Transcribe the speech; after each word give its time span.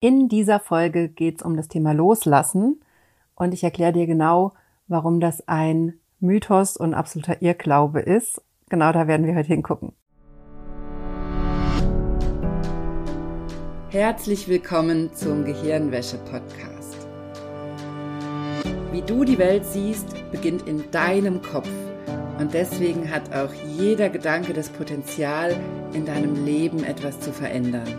In 0.00 0.28
dieser 0.28 0.60
Folge 0.60 1.08
geht 1.08 1.38
es 1.38 1.42
um 1.42 1.56
das 1.56 1.66
Thema 1.66 1.90
Loslassen 1.90 2.80
und 3.34 3.52
ich 3.52 3.64
erkläre 3.64 3.92
dir 3.92 4.06
genau, 4.06 4.52
warum 4.86 5.18
das 5.18 5.48
ein 5.48 5.94
Mythos 6.20 6.76
und 6.76 6.94
absoluter 6.94 7.42
Irrglaube 7.42 7.98
ist. 7.98 8.40
Genau 8.68 8.92
da 8.92 9.08
werden 9.08 9.26
wir 9.26 9.34
heute 9.34 9.48
hingucken. 9.48 9.92
Herzlich 13.88 14.46
willkommen 14.46 15.12
zum 15.14 15.44
Gehirnwäsche-Podcast. 15.44 17.08
Wie 18.92 19.02
du 19.02 19.24
die 19.24 19.38
Welt 19.38 19.64
siehst, 19.64 20.14
beginnt 20.30 20.68
in 20.68 20.88
deinem 20.92 21.42
Kopf. 21.42 21.70
Und 22.38 22.54
deswegen 22.54 23.10
hat 23.10 23.34
auch 23.34 23.52
jeder 23.76 24.10
Gedanke 24.10 24.52
das 24.52 24.68
Potenzial, 24.68 25.56
in 25.92 26.06
deinem 26.06 26.44
Leben 26.44 26.84
etwas 26.84 27.18
zu 27.18 27.32
verändern. 27.32 27.98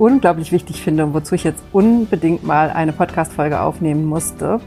unglaublich 0.00 0.50
wichtig 0.50 0.82
finde 0.82 1.04
und 1.04 1.12
wozu 1.12 1.34
ich 1.34 1.44
jetzt 1.44 1.62
unbedingt 1.72 2.42
mal 2.42 2.70
eine 2.70 2.92
Podcast-Folge 2.92 3.60
aufnehmen 3.60 4.06
musste. 4.06 4.58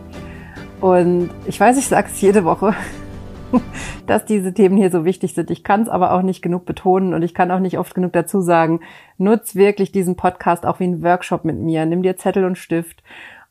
Und 0.80 1.32
ich 1.48 1.60
weiß, 1.60 1.78
ich 1.78 1.88
sage 1.88 2.08
es 2.12 2.22
jede 2.22 2.46
Woche, 2.46 2.76
dass 4.06 4.26
diese 4.26 4.54
Themen 4.54 4.78
hier 4.78 4.92
so 4.92 5.06
wichtig 5.06 5.34
sind. 5.34 5.50
Ich 5.50 5.64
kann 5.64 5.82
es 5.82 5.90
aber 5.90 6.14
auch 6.14 6.22
nicht 6.22 6.44
genug 6.44 6.66
betonen 6.66 7.16
und 7.16 7.24
ich 7.24 7.34
kann 7.34 7.50
auch 7.50 7.60
nicht 7.60 7.80
oft 7.80 7.96
genug 7.96 8.14
dazu 8.14 8.42
sagen, 8.42 8.82
nutz 9.18 9.56
wirklich 9.56 9.92
diesen 9.92 10.16
Podcast 10.16 10.68
auch 10.68 10.80
wie 10.80 10.86
ein 10.86 11.02
Workshop 11.02 11.46
mit 11.46 11.58
mir. 11.58 11.88
Nimm 11.88 12.04
dir 12.04 12.16
Zettel 12.16 12.46
und 12.46 12.60
Stift 12.60 13.02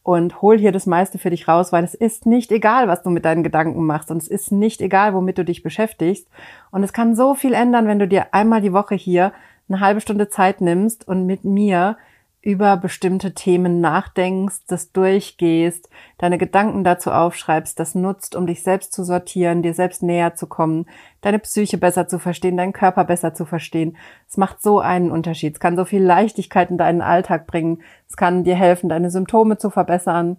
und 0.04 0.40
hol 0.40 0.58
hier 0.58 0.70
das 0.70 0.86
meiste 0.86 1.18
für 1.18 1.30
dich 1.30 1.48
raus, 1.48 1.72
weil 1.72 1.82
es 1.82 1.94
ist 1.94 2.26
nicht 2.26 2.52
egal, 2.52 2.86
was 2.86 3.02
du 3.02 3.10
mit 3.10 3.24
deinen 3.24 3.42
Gedanken 3.42 3.84
machst 3.86 4.12
und 4.12 4.18
es 4.18 4.28
ist 4.28 4.52
nicht 4.52 4.80
egal, 4.80 5.14
womit 5.14 5.38
du 5.38 5.44
dich 5.44 5.64
beschäftigst. 5.64 6.28
Und 6.70 6.84
es 6.84 6.92
kann 6.92 7.16
so 7.16 7.34
viel 7.34 7.54
ändern, 7.54 7.88
wenn 7.88 7.98
du 7.98 8.06
dir 8.06 8.32
einmal 8.32 8.60
die 8.60 8.72
Woche 8.72 8.94
hier 8.94 9.32
eine 9.72 9.80
halbe 9.80 10.00
Stunde 10.00 10.28
Zeit 10.28 10.60
nimmst 10.60 11.06
und 11.06 11.26
mit 11.26 11.44
mir 11.44 11.96
über 12.44 12.76
bestimmte 12.76 13.34
Themen 13.34 13.80
nachdenkst, 13.80 14.66
das 14.66 14.90
durchgehst, 14.90 15.88
deine 16.18 16.38
Gedanken 16.38 16.82
dazu 16.82 17.12
aufschreibst, 17.12 17.78
das 17.78 17.94
nutzt, 17.94 18.34
um 18.34 18.48
dich 18.48 18.64
selbst 18.64 18.92
zu 18.92 19.04
sortieren, 19.04 19.62
dir 19.62 19.74
selbst 19.74 20.02
näher 20.02 20.34
zu 20.34 20.48
kommen, 20.48 20.86
deine 21.20 21.38
Psyche 21.38 21.78
besser 21.78 22.08
zu 22.08 22.18
verstehen, 22.18 22.56
deinen 22.56 22.72
Körper 22.72 23.04
besser 23.04 23.32
zu 23.32 23.44
verstehen. 23.44 23.96
Es 24.28 24.36
macht 24.36 24.60
so 24.60 24.80
einen 24.80 25.12
Unterschied. 25.12 25.54
Es 25.54 25.60
kann 25.60 25.76
so 25.76 25.84
viel 25.84 26.02
Leichtigkeit 26.02 26.68
in 26.70 26.78
deinen 26.78 27.00
Alltag 27.00 27.46
bringen. 27.46 27.82
Es 28.08 28.16
kann 28.16 28.42
dir 28.42 28.56
helfen, 28.56 28.88
deine 28.88 29.10
Symptome 29.10 29.56
zu 29.56 29.70
verbessern. 29.70 30.36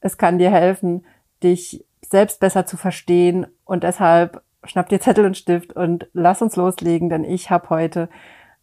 Es 0.00 0.16
kann 0.16 0.38
dir 0.38 0.50
helfen, 0.50 1.04
dich 1.42 1.84
selbst 2.00 2.40
besser 2.40 2.64
zu 2.64 2.78
verstehen. 2.78 3.46
Und 3.66 3.82
deshalb 3.82 4.42
schnapp 4.64 4.88
dir 4.88 5.00
Zettel 5.00 5.26
und 5.26 5.36
Stift 5.36 5.74
und 5.74 6.08
lass 6.14 6.40
uns 6.40 6.56
loslegen, 6.56 7.10
denn 7.10 7.24
ich 7.24 7.50
habe 7.50 7.68
heute 7.68 8.08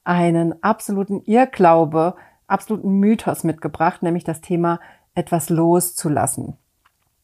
einen 0.03 0.61
absoluten 0.63 1.21
Irrglaube, 1.25 2.15
absoluten 2.47 2.99
Mythos 2.99 3.43
mitgebracht, 3.43 4.03
nämlich 4.03 4.23
das 4.23 4.41
Thema 4.41 4.79
etwas 5.15 5.49
loszulassen. 5.49 6.57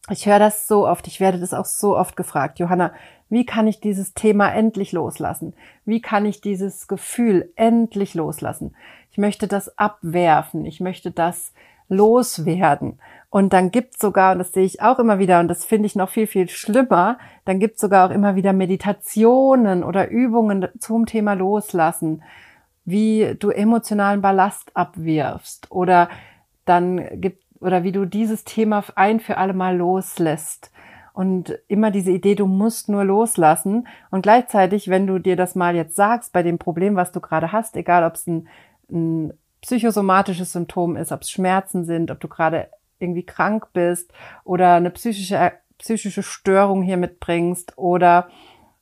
Ich 0.10 0.26
höre 0.26 0.40
das 0.40 0.68
so 0.68 0.88
oft, 0.88 1.08
ich 1.08 1.20
werde 1.20 1.40
das 1.40 1.54
auch 1.54 1.66
so 1.66 1.98
oft 1.98 2.16
gefragt, 2.16 2.60
Johanna, 2.60 2.94
wie 3.30 3.46
kann 3.46 3.68
ich 3.68 3.80
dieses 3.80 4.16
Thema 4.16 4.52
endlich 4.52 4.92
loslassen? 4.92 5.54
Wie 5.86 6.02
kann 6.02 6.26
ich 6.26 6.42
dieses 6.42 6.88
Gefühl 6.88 7.52
endlich 7.56 8.16
loslassen? 8.16 8.76
Ich 9.12 9.20
möchte 9.20 9.48
das 9.48 9.78
abwerfen, 9.78 10.66
ich 10.66 10.80
möchte 10.80 11.12
das 11.12 11.54
loswerden. 11.90 13.00
Und 13.30 13.54
dann 13.54 13.70
gibt 13.70 14.00
sogar, 14.00 14.32
und 14.32 14.40
das 14.40 14.52
sehe 14.52 14.66
ich 14.66 14.82
auch 14.82 14.98
immer 14.98 15.20
wieder, 15.20 15.40
und 15.40 15.48
das 15.48 15.66
finde 15.66 15.86
ich 15.86 15.96
noch 15.96 16.10
viel, 16.10 16.26
viel 16.26 16.50
schlimmer, 16.50 17.20
dann 17.46 17.60
gibt 17.60 17.80
sogar 17.80 18.08
auch 18.08 18.14
immer 18.14 18.36
wieder 18.36 18.54
Meditationen 18.54 19.84
oder 19.84 20.10
Übungen 20.10 20.68
zum 20.80 21.06
Thema 21.06 21.34
Loslassen 21.34 22.24
wie 22.90 23.36
du 23.40 23.50
emotionalen 23.50 24.22
Ballast 24.22 24.72
abwirfst 24.74 25.72
oder 25.72 26.10
dann 26.66 27.22
gibt 27.22 27.44
oder 27.60 27.84
wie 27.84 27.92
du 27.92 28.06
dieses 28.06 28.44
Thema 28.46 28.84
ein 28.96 29.20
für 29.20 29.38
alle 29.38 29.54
Mal 29.54 29.78
loslässt. 29.78 30.72
Und 31.14 31.60
immer 31.68 31.92
diese 31.92 32.12
Idee, 32.12 32.36
du 32.36 32.48
musst 32.48 32.88
nur 32.88 33.04
loslassen. 33.04 33.88
Und 34.10 34.22
gleichzeitig, 34.22 34.88
wenn 34.88 35.06
du 35.06 35.20
dir 35.20 35.36
das 35.36 35.56
mal 35.56 35.76
jetzt 35.76 35.96
sagst, 35.98 36.32
bei 36.32 36.44
dem 36.44 36.58
Problem, 36.58 36.96
was 36.96 37.12
du 37.12 37.20
gerade 37.20 37.52
hast, 37.52 37.76
egal 37.76 38.06
ob 38.06 38.16
es 38.16 38.26
ein, 38.28 38.48
ein 38.90 39.34
psychosomatisches 39.62 40.54
Symptom 40.54 40.96
ist, 40.96 41.12
ob 41.12 41.22
es 41.22 41.30
Schmerzen 41.30 41.84
sind, 41.84 42.12
ob 42.12 42.22
du 42.22 42.30
gerade 42.30 42.70
irgendwie 43.00 43.26
krank 43.26 43.68
bist 43.74 44.14
oder 44.46 44.76
eine 44.76 44.92
psychische, 44.92 45.52
psychische 45.78 46.24
Störung 46.24 46.84
hier 46.84 46.98
mitbringst 46.98 47.78
oder 47.78 48.30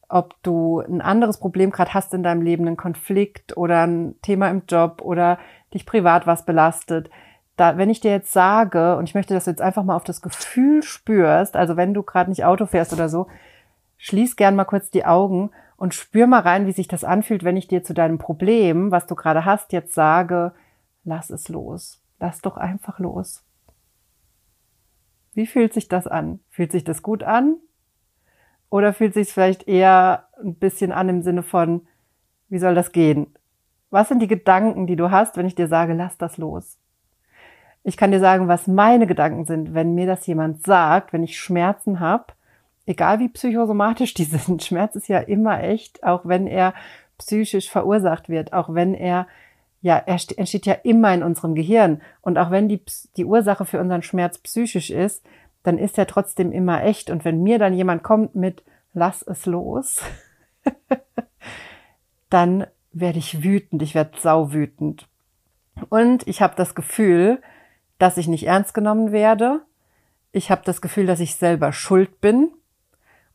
ob 0.09 0.41
du 0.43 0.79
ein 0.79 1.01
anderes 1.01 1.39
Problem 1.39 1.71
gerade 1.71 1.93
hast 1.93 2.13
in 2.13 2.23
deinem 2.23 2.41
Leben, 2.41 2.65
einen 2.65 2.77
Konflikt 2.77 3.57
oder 3.57 3.85
ein 3.85 4.15
Thema 4.21 4.49
im 4.49 4.63
Job 4.67 5.01
oder 5.01 5.37
dich 5.73 5.85
privat 5.85 6.27
was 6.27 6.45
belastet. 6.45 7.09
Da, 7.57 7.77
wenn 7.77 7.89
ich 7.89 7.99
dir 7.99 8.11
jetzt 8.11 8.31
sage, 8.31 8.97
und 8.97 9.09
ich 9.09 9.15
möchte, 9.15 9.33
dass 9.33 9.45
du 9.45 9.51
jetzt 9.51 9.61
einfach 9.61 9.83
mal 9.83 9.95
auf 9.95 10.03
das 10.03 10.21
Gefühl 10.21 10.83
spürst, 10.83 11.55
also 11.55 11.75
wenn 11.75 11.93
du 11.93 12.03
gerade 12.03 12.29
nicht 12.29 12.45
Auto 12.45 12.65
fährst 12.65 12.93
oder 12.93 13.09
so, 13.09 13.27
schließ 13.97 14.35
gern 14.35 14.55
mal 14.55 14.65
kurz 14.65 14.89
die 14.91 15.05
Augen 15.05 15.51
und 15.75 15.93
spür 15.93 16.27
mal 16.27 16.41
rein, 16.41 16.67
wie 16.67 16.71
sich 16.71 16.87
das 16.87 17.03
anfühlt, 17.03 17.43
wenn 17.43 17.57
ich 17.57 17.67
dir 17.67 17.83
zu 17.83 17.93
deinem 17.93 18.17
Problem, 18.17 18.91
was 18.91 19.07
du 19.07 19.15
gerade 19.15 19.43
hast, 19.43 19.73
jetzt 19.73 19.93
sage, 19.93 20.53
lass 21.03 21.29
es 21.29 21.49
los. 21.49 22.01
Lass 22.19 22.41
doch 22.41 22.57
einfach 22.57 22.99
los. 22.99 23.43
Wie 25.33 25.45
fühlt 25.45 25.73
sich 25.73 25.87
das 25.87 26.07
an? 26.07 26.39
Fühlt 26.49 26.71
sich 26.71 26.83
das 26.83 27.03
gut 27.03 27.23
an? 27.23 27.57
Oder 28.69 28.93
fühlt 28.93 29.13
sich 29.13 29.31
vielleicht 29.31 29.67
eher 29.67 30.27
ein 30.41 30.55
bisschen 30.55 30.91
an 30.91 31.09
im 31.09 31.21
Sinne 31.21 31.43
von, 31.43 31.87
wie 32.49 32.59
soll 32.59 32.75
das 32.75 32.91
gehen? 32.91 33.27
Was 33.89 34.09
sind 34.09 34.19
die 34.19 34.27
Gedanken, 34.27 34.87
die 34.87 34.95
du 34.95 35.11
hast, 35.11 35.37
wenn 35.37 35.45
ich 35.45 35.55
dir 35.55 35.67
sage, 35.67 35.93
lass 35.93 36.17
das 36.17 36.37
los? 36.37 36.77
Ich 37.83 37.95
kann 37.95 38.11
dir 38.11 38.19
sagen, 38.19 38.49
was 38.49 38.67
meine 38.67 39.07
Gedanken 39.07 39.45
sind, 39.45 39.73
wenn 39.73 39.95
mir 39.95 40.07
das 40.07 40.27
jemand 40.27 40.65
sagt, 40.65 41.13
wenn 41.13 41.23
ich 41.23 41.39
Schmerzen 41.39 42.01
habe, 42.01 42.33
egal 42.85 43.19
wie 43.19 43.29
psychosomatisch 43.29 44.13
die 44.13 44.23
sind. 44.25 44.63
Schmerz 44.63 44.95
ist 44.95 45.07
ja 45.07 45.19
immer 45.19 45.63
echt, 45.63 46.03
auch 46.03 46.25
wenn 46.25 46.47
er 46.47 46.73
psychisch 47.17 47.69
verursacht 47.69 48.27
wird, 48.29 48.53
auch 48.53 48.73
wenn 48.73 48.93
er 48.93 49.27
ja, 49.81 49.97
er 49.97 50.15
entsteht 50.15 50.65
ja 50.65 50.73
immer 50.73 51.13
in 51.13 51.23
unserem 51.23 51.55
Gehirn. 51.55 52.01
Und 52.21 52.37
auch 52.37 52.51
wenn 52.51 52.67
die, 52.67 52.81
die 53.15 53.25
Ursache 53.25 53.63
für 53.63 53.79
unseren 53.79 54.01
Schmerz 54.01 54.37
psychisch 54.39 54.89
ist, 54.89 55.23
dann 55.67 55.77
ist 55.77 55.97
er 55.97 56.07
trotzdem 56.07 56.53
immer 56.53 56.85
echt. 56.85 57.09
Und 57.09 57.25
wenn 57.25 57.43
mir 57.43 57.59
dann 57.59 57.73
jemand 57.73 58.01
kommt 58.01 58.35
mit, 58.35 58.63
lass 58.93 59.21
es 59.21 59.45
los, 59.45 60.01
dann 62.29 62.65
werde 62.93 63.19
ich 63.19 63.43
wütend, 63.43 63.81
ich 63.81 63.93
werde 63.93 64.17
sauwütend. 64.17 65.09
Und 65.89 66.25
ich 66.25 66.41
habe 66.41 66.55
das 66.55 66.73
Gefühl, 66.73 67.41
dass 67.99 68.15
ich 68.15 68.29
nicht 68.29 68.47
ernst 68.47 68.73
genommen 68.73 69.11
werde. 69.11 69.61
Ich 70.31 70.51
habe 70.51 70.61
das 70.63 70.79
Gefühl, 70.79 71.05
dass 71.05 71.19
ich 71.19 71.35
selber 71.35 71.73
schuld 71.73 72.21
bin 72.21 72.49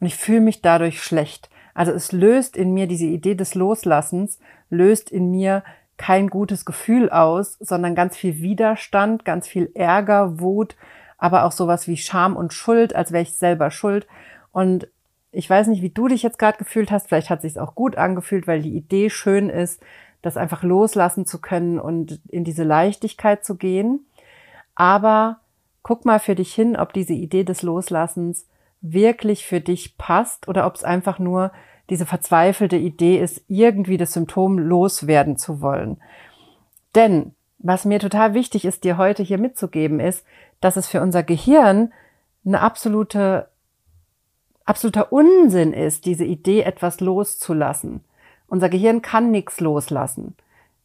und 0.01 0.07
ich 0.07 0.17
fühle 0.17 0.41
mich 0.41 0.63
dadurch 0.63 1.03
schlecht. 1.03 1.51
Also 1.75 1.93
es 1.93 2.13
löst 2.13 2.57
in 2.57 2.73
mir 2.73 2.87
diese 2.87 3.05
Idee 3.07 3.35
des 3.35 3.55
Loslassens, 3.55 4.39
löst 4.71 5.11
in 5.11 5.31
mir 5.31 5.65
kein 5.99 6.29
gutes 6.29 6.65
Gefühl 6.65 7.11
aus, 7.11 7.59
sondern 7.61 7.95
ganz 7.95 8.17
viel 8.17 8.39
Widerstand, 8.39 9.27
ganz 9.27 9.47
viel 9.47 9.71
Ärger, 9.75 10.41
Wut, 10.41 10.77
aber 11.23 11.45
auch 11.45 11.53
sowas 11.53 11.87
wie 11.87 11.97
Scham 11.97 12.35
und 12.35 12.53
Schuld, 12.53 12.97
als 12.97 13.13
wäre 13.13 13.23
ich 13.23 13.37
selber 13.37 13.71
schuld. 13.71 14.09
Und 14.51 14.89
ich 15.31 15.49
weiß 15.49 15.69
nicht, 15.69 15.81
wie 15.81 15.91
du 15.91 16.09
dich 16.09 16.25
jetzt 16.25 16.37
gerade 16.37 16.59
gefühlt 16.59 16.91
hast. 16.91 17.07
Vielleicht 17.07 17.31
hat 17.31 17.43
sich 17.43 17.61
auch 17.61 17.77
gut 17.77 17.97
angefühlt, 17.97 18.49
weil 18.49 18.61
die 18.61 18.75
Idee 18.75 19.09
schön 19.09 19.49
ist, 19.49 19.81
das 20.21 20.37
einfach 20.37 20.65
loslassen 20.65 21.25
zu 21.25 21.41
können 21.41 21.79
und 21.79 22.21
in 22.29 22.43
diese 22.43 22.65
Leichtigkeit 22.65 23.45
zu 23.45 23.55
gehen. 23.55 24.05
Aber 24.75 25.39
guck 25.85 26.05
mal 26.05 26.19
für 26.19 26.35
dich 26.35 26.53
hin, 26.53 26.77
ob 26.77 26.93
diese 26.93 27.15
Idee 27.15 27.45
des 27.45 27.63
Loslassens 27.63 28.49
wirklich 28.81 29.47
für 29.47 29.61
dich 29.61 29.97
passt 29.99 30.49
oder 30.49 30.67
ob 30.67 30.75
es 30.75 30.83
einfach 30.83 31.21
nur 31.21 31.53
diese 31.89 32.05
verzweifelte 32.05 32.77
Idee 32.77 33.21
ist, 33.21 33.45
irgendwie 33.47 33.97
das 33.97 34.13
Symptom 34.13 34.59
loswerden 34.59 35.37
zu 35.37 35.61
wollen. 35.61 35.99
Denn 36.97 37.37
was 37.63 37.85
mir 37.85 38.01
total 38.01 38.35
wichtig 38.35 38.65
ist, 38.65 38.85
dir 38.85 38.97
heute 38.99 39.23
hier 39.23 39.39
mitzugeben, 39.39 40.01
ist, 40.01 40.25
dass 40.61 40.77
es 40.77 40.89
für 40.89 41.01
unser 41.01 41.23
Gehirn 41.23 41.93
eine 42.45 42.61
absolute, 42.61 43.49
absoluter 44.65 45.13
Unsinn 45.13 45.73
ist, 45.73 46.05
diese 46.05 46.25
Idee, 46.25 46.63
etwas 46.63 47.01
loszulassen. 47.01 48.03
Unser 48.49 48.69
Gehirn 48.69 49.01
kann 49.01 49.31
nichts 49.31 49.61
loslassen. 49.61 50.37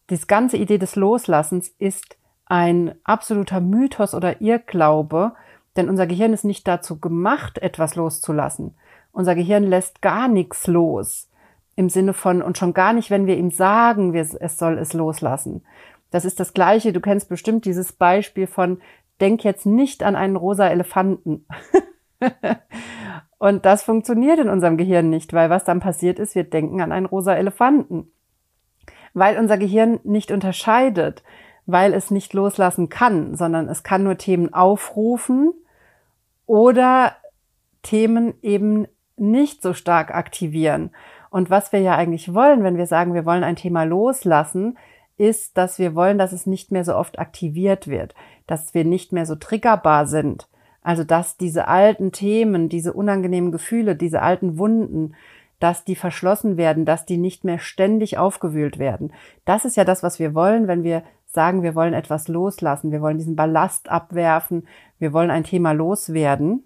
Die 0.09 0.19
ganze 0.25 0.57
Idee 0.57 0.77
des 0.77 0.95
Loslassens 0.95 1.69
ist 1.79 2.17
ein 2.45 2.95
absoluter 3.03 3.59
Mythos 3.59 4.13
oder 4.13 4.39
Irrglaube, 4.39 5.33
denn 5.75 5.89
unser 5.89 6.07
Gehirn 6.07 6.31
ist 6.31 6.45
nicht 6.45 6.67
dazu 6.67 6.99
gemacht, 6.99 7.57
etwas 7.57 7.95
loszulassen. 7.95 8.75
Unser 9.11 9.35
Gehirn 9.35 9.63
lässt 9.63 10.01
gar 10.01 10.27
nichts 10.27 10.67
los 10.67 11.27
im 11.75 11.89
Sinne 11.89 12.13
von, 12.13 12.41
und 12.41 12.57
schon 12.57 12.73
gar 12.73 12.93
nicht, 12.93 13.11
wenn 13.11 13.27
wir 13.27 13.37
ihm 13.37 13.51
sagen, 13.51 14.15
es 14.15 14.57
soll 14.57 14.79
es 14.79 14.93
loslassen. 14.93 15.63
Das 16.11 16.25
ist 16.25 16.39
das 16.39 16.53
Gleiche. 16.53 16.93
Du 16.93 17.01
kennst 17.01 17.29
bestimmt 17.29 17.65
dieses 17.65 17.93
Beispiel 17.93 18.47
von, 18.47 18.81
denk 19.19 19.43
jetzt 19.43 19.65
nicht 19.65 20.03
an 20.03 20.15
einen 20.15 20.35
rosa 20.35 20.67
Elefanten. 20.67 21.45
und 23.37 23.65
das 23.65 23.83
funktioniert 23.83 24.39
in 24.39 24.49
unserem 24.49 24.77
Gehirn 24.77 25.09
nicht, 25.09 25.33
weil 25.33 25.49
was 25.49 25.63
dann 25.63 25.79
passiert 25.79 26.19
ist, 26.19 26.35
wir 26.35 26.43
denken 26.43 26.81
an 26.81 26.91
einen 26.91 27.05
rosa 27.05 27.33
Elefanten. 27.33 28.11
Weil 29.13 29.37
unser 29.37 29.57
Gehirn 29.57 29.99
nicht 30.03 30.31
unterscheidet, 30.31 31.23
weil 31.65 31.93
es 31.93 32.11
nicht 32.11 32.33
loslassen 32.33 32.89
kann, 32.89 33.35
sondern 33.35 33.67
es 33.67 33.83
kann 33.83 34.03
nur 34.03 34.17
Themen 34.17 34.53
aufrufen 34.53 35.53
oder 36.45 37.15
Themen 37.81 38.35
eben 38.41 38.87
nicht 39.17 39.61
so 39.61 39.73
stark 39.73 40.13
aktivieren. 40.13 40.91
Und 41.29 41.49
was 41.49 41.71
wir 41.73 41.81
ja 41.81 41.95
eigentlich 41.95 42.33
wollen, 42.33 42.63
wenn 42.63 42.77
wir 42.77 42.87
sagen, 42.87 43.13
wir 43.13 43.25
wollen 43.25 43.43
ein 43.43 43.57
Thema 43.57 43.83
loslassen, 43.83 44.77
ist, 45.17 45.57
dass 45.57 45.79
wir 45.79 45.95
wollen, 45.95 46.17
dass 46.17 46.31
es 46.31 46.45
nicht 46.45 46.71
mehr 46.71 46.83
so 46.83 46.95
oft 46.95 47.19
aktiviert 47.19 47.87
wird, 47.87 48.13
dass 48.45 48.73
wir 48.73 48.85
nicht 48.85 49.11
mehr 49.11 49.25
so 49.25 49.35
triggerbar 49.35 50.07
sind. 50.07 50.47
Also, 50.81 51.03
dass 51.03 51.37
diese 51.37 51.67
alten 51.67 52.11
Themen, 52.11 52.69
diese 52.69 52.93
unangenehmen 52.93 53.51
Gefühle, 53.51 53.95
diese 53.95 54.21
alten 54.21 54.57
Wunden, 54.57 55.15
dass 55.59 55.83
die 55.83 55.95
verschlossen 55.95 56.55
werden, 56.55 56.85
dass 56.85 57.05
die 57.05 57.17
nicht 57.17 57.43
mehr 57.43 57.59
ständig 57.59 58.17
aufgewühlt 58.17 58.77
werden. 58.77 59.11
Das 59.43 59.65
ist 59.65 59.75
ja 59.75 59.83
das, 59.83 60.03
was 60.03 60.19
wir 60.19 60.33
wollen, 60.35 60.67
wenn 60.67 60.83
wir 60.83 61.03
sagen, 61.25 61.63
wir 61.63 61.75
wollen 61.75 61.93
etwas 61.93 62.27
loslassen, 62.27 62.91
wir 62.91 63.01
wollen 63.01 63.17
diesen 63.17 63.35
Ballast 63.35 63.89
abwerfen, 63.89 64.67
wir 64.99 65.13
wollen 65.13 65.31
ein 65.31 65.43
Thema 65.43 65.71
loswerden. 65.71 66.63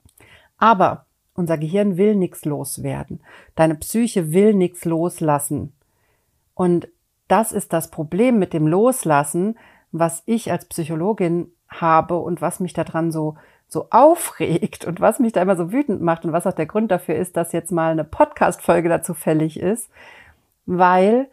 Aber 0.58 1.06
unser 1.34 1.58
Gehirn 1.58 1.98
will 1.98 2.16
nichts 2.16 2.46
loswerden. 2.46 3.22
Deine 3.56 3.76
Psyche 3.76 4.32
will 4.32 4.54
nichts 4.54 4.86
loslassen. 4.86 5.74
Und 6.54 6.90
das 7.32 7.52
ist 7.52 7.74
das 7.74 7.90
Problem 7.90 8.40
mit 8.40 8.54
dem 8.54 8.68
Loslassen, 8.68 9.58
was 9.92 10.24
ich 10.26 10.52
als 10.52 10.66
Psychologin 10.66 11.52
habe 11.70 12.18
und 12.18 12.42
was 12.42 12.60
mich 12.60 12.74
daran 12.74 13.12
so 13.12 13.36
so 13.72 13.88
aufregt 13.90 14.84
und 14.86 15.00
was 15.00 15.20
mich 15.20 15.32
da 15.32 15.42
immer 15.42 15.56
so 15.56 15.72
wütend 15.72 16.02
macht 16.02 16.26
und 16.26 16.34
was 16.34 16.46
auch 16.46 16.54
der 16.54 16.66
Grund 16.66 16.92
dafür 16.92 17.16
ist, 17.16 17.38
dass 17.38 17.54
jetzt 17.54 17.72
mal 17.72 17.94
eine 17.94 18.04
Podcast-Folge 18.04 18.90
dazu 18.90 19.14
fällig 19.14 19.58
ist, 19.58 19.90
weil 20.66 21.30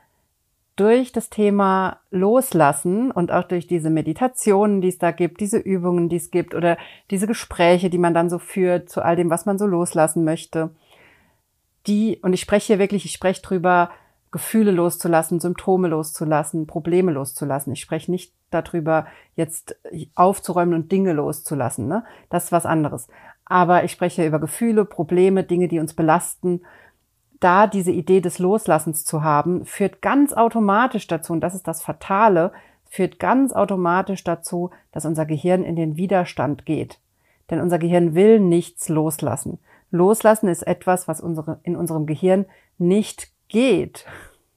durch 0.77 1.11
das 1.11 1.31
Thema 1.31 1.99
Loslassen 2.13 3.11
und 3.11 3.33
auch 3.33 3.43
durch 3.43 3.67
diese 3.67 3.91
Meditationen, 3.91 4.81
die 4.81 4.87
es 4.87 4.99
da 4.99 5.11
gibt, 5.11 5.41
diese 5.41 5.59
Übungen, 5.59 6.09
die 6.09 6.17
es 6.17 6.31
gibt 6.31 6.55
oder 6.55 6.79
diese 7.11 7.27
Gespräche, 7.27 7.91
die 7.91 7.99
man 7.99 8.15
dann 8.15 8.31
so 8.31 8.39
führt 8.39 8.89
zu 8.89 9.03
all 9.03 9.17
dem, 9.17 9.31
was 9.31 9.45
man 9.45 9.59
so 9.59 9.67
loslassen 9.67 10.23
möchte, 10.23 10.71
die, 11.89 12.21
und 12.23 12.33
ich 12.33 12.41
spreche 12.41 12.69
hier 12.69 12.79
wirklich, 12.79 13.05
ich 13.05 13.13
spreche 13.13 13.43
drüber, 13.43 13.91
Gefühle 14.31 14.71
loszulassen, 14.71 15.41
Symptome 15.41 15.89
loszulassen, 15.89 16.67
Probleme 16.67 17.13
loszulassen. 17.13 17.73
Ich 17.73 17.81
spreche 17.81 18.11
nicht 18.11 18.35
darüber, 18.51 19.07
jetzt 19.35 19.77
aufzuräumen 20.15 20.75
und 20.75 20.93
Dinge 20.93 21.13
loszulassen. 21.13 21.89
Ne? 21.89 22.05
Das 22.31 22.45
ist 22.45 22.53
was 22.53 22.67
anderes. 22.67 23.09
Aber 23.45 23.85
ich 23.85 23.93
spreche 23.93 24.27
über 24.27 24.39
Gefühle, 24.39 24.85
Probleme, 24.85 25.45
Dinge, 25.45 25.69
die 25.69 25.79
uns 25.79 25.95
belasten. 25.95 26.63
Da 27.41 27.67
diese 27.67 27.93
Idee 27.93 28.21
des 28.21 28.39
Loslassens 28.39 29.05
zu 29.05 29.23
haben, 29.23 29.65
führt 29.65 30.03
ganz 30.03 30.33
automatisch 30.33 31.07
dazu, 31.07 31.33
und 31.33 31.41
das 31.41 31.55
ist 31.55 31.69
das 31.69 31.83
Fatale, 31.83 32.53
führt 32.85 33.19
ganz 33.19 33.53
automatisch 33.53 34.25
dazu, 34.25 34.71
dass 34.93 35.07
unser 35.07 35.25
Gehirn 35.25 35.63
in 35.63 35.77
den 35.77 35.97
Widerstand 35.97 36.67
geht. 36.67 37.01
Denn 37.51 37.61
unser 37.61 37.79
Gehirn 37.79 38.15
will 38.15 38.41
nichts 38.41 38.89
loslassen. 38.89 39.59
Loslassen 39.91 40.49
ist 40.49 40.67
etwas, 40.67 41.09
was 41.09 41.21
unsere, 41.21 41.61
in 41.63 41.77
unserem 41.77 42.07
Gehirn 42.07 42.47
nicht 42.77 43.33
geht. 43.49 44.07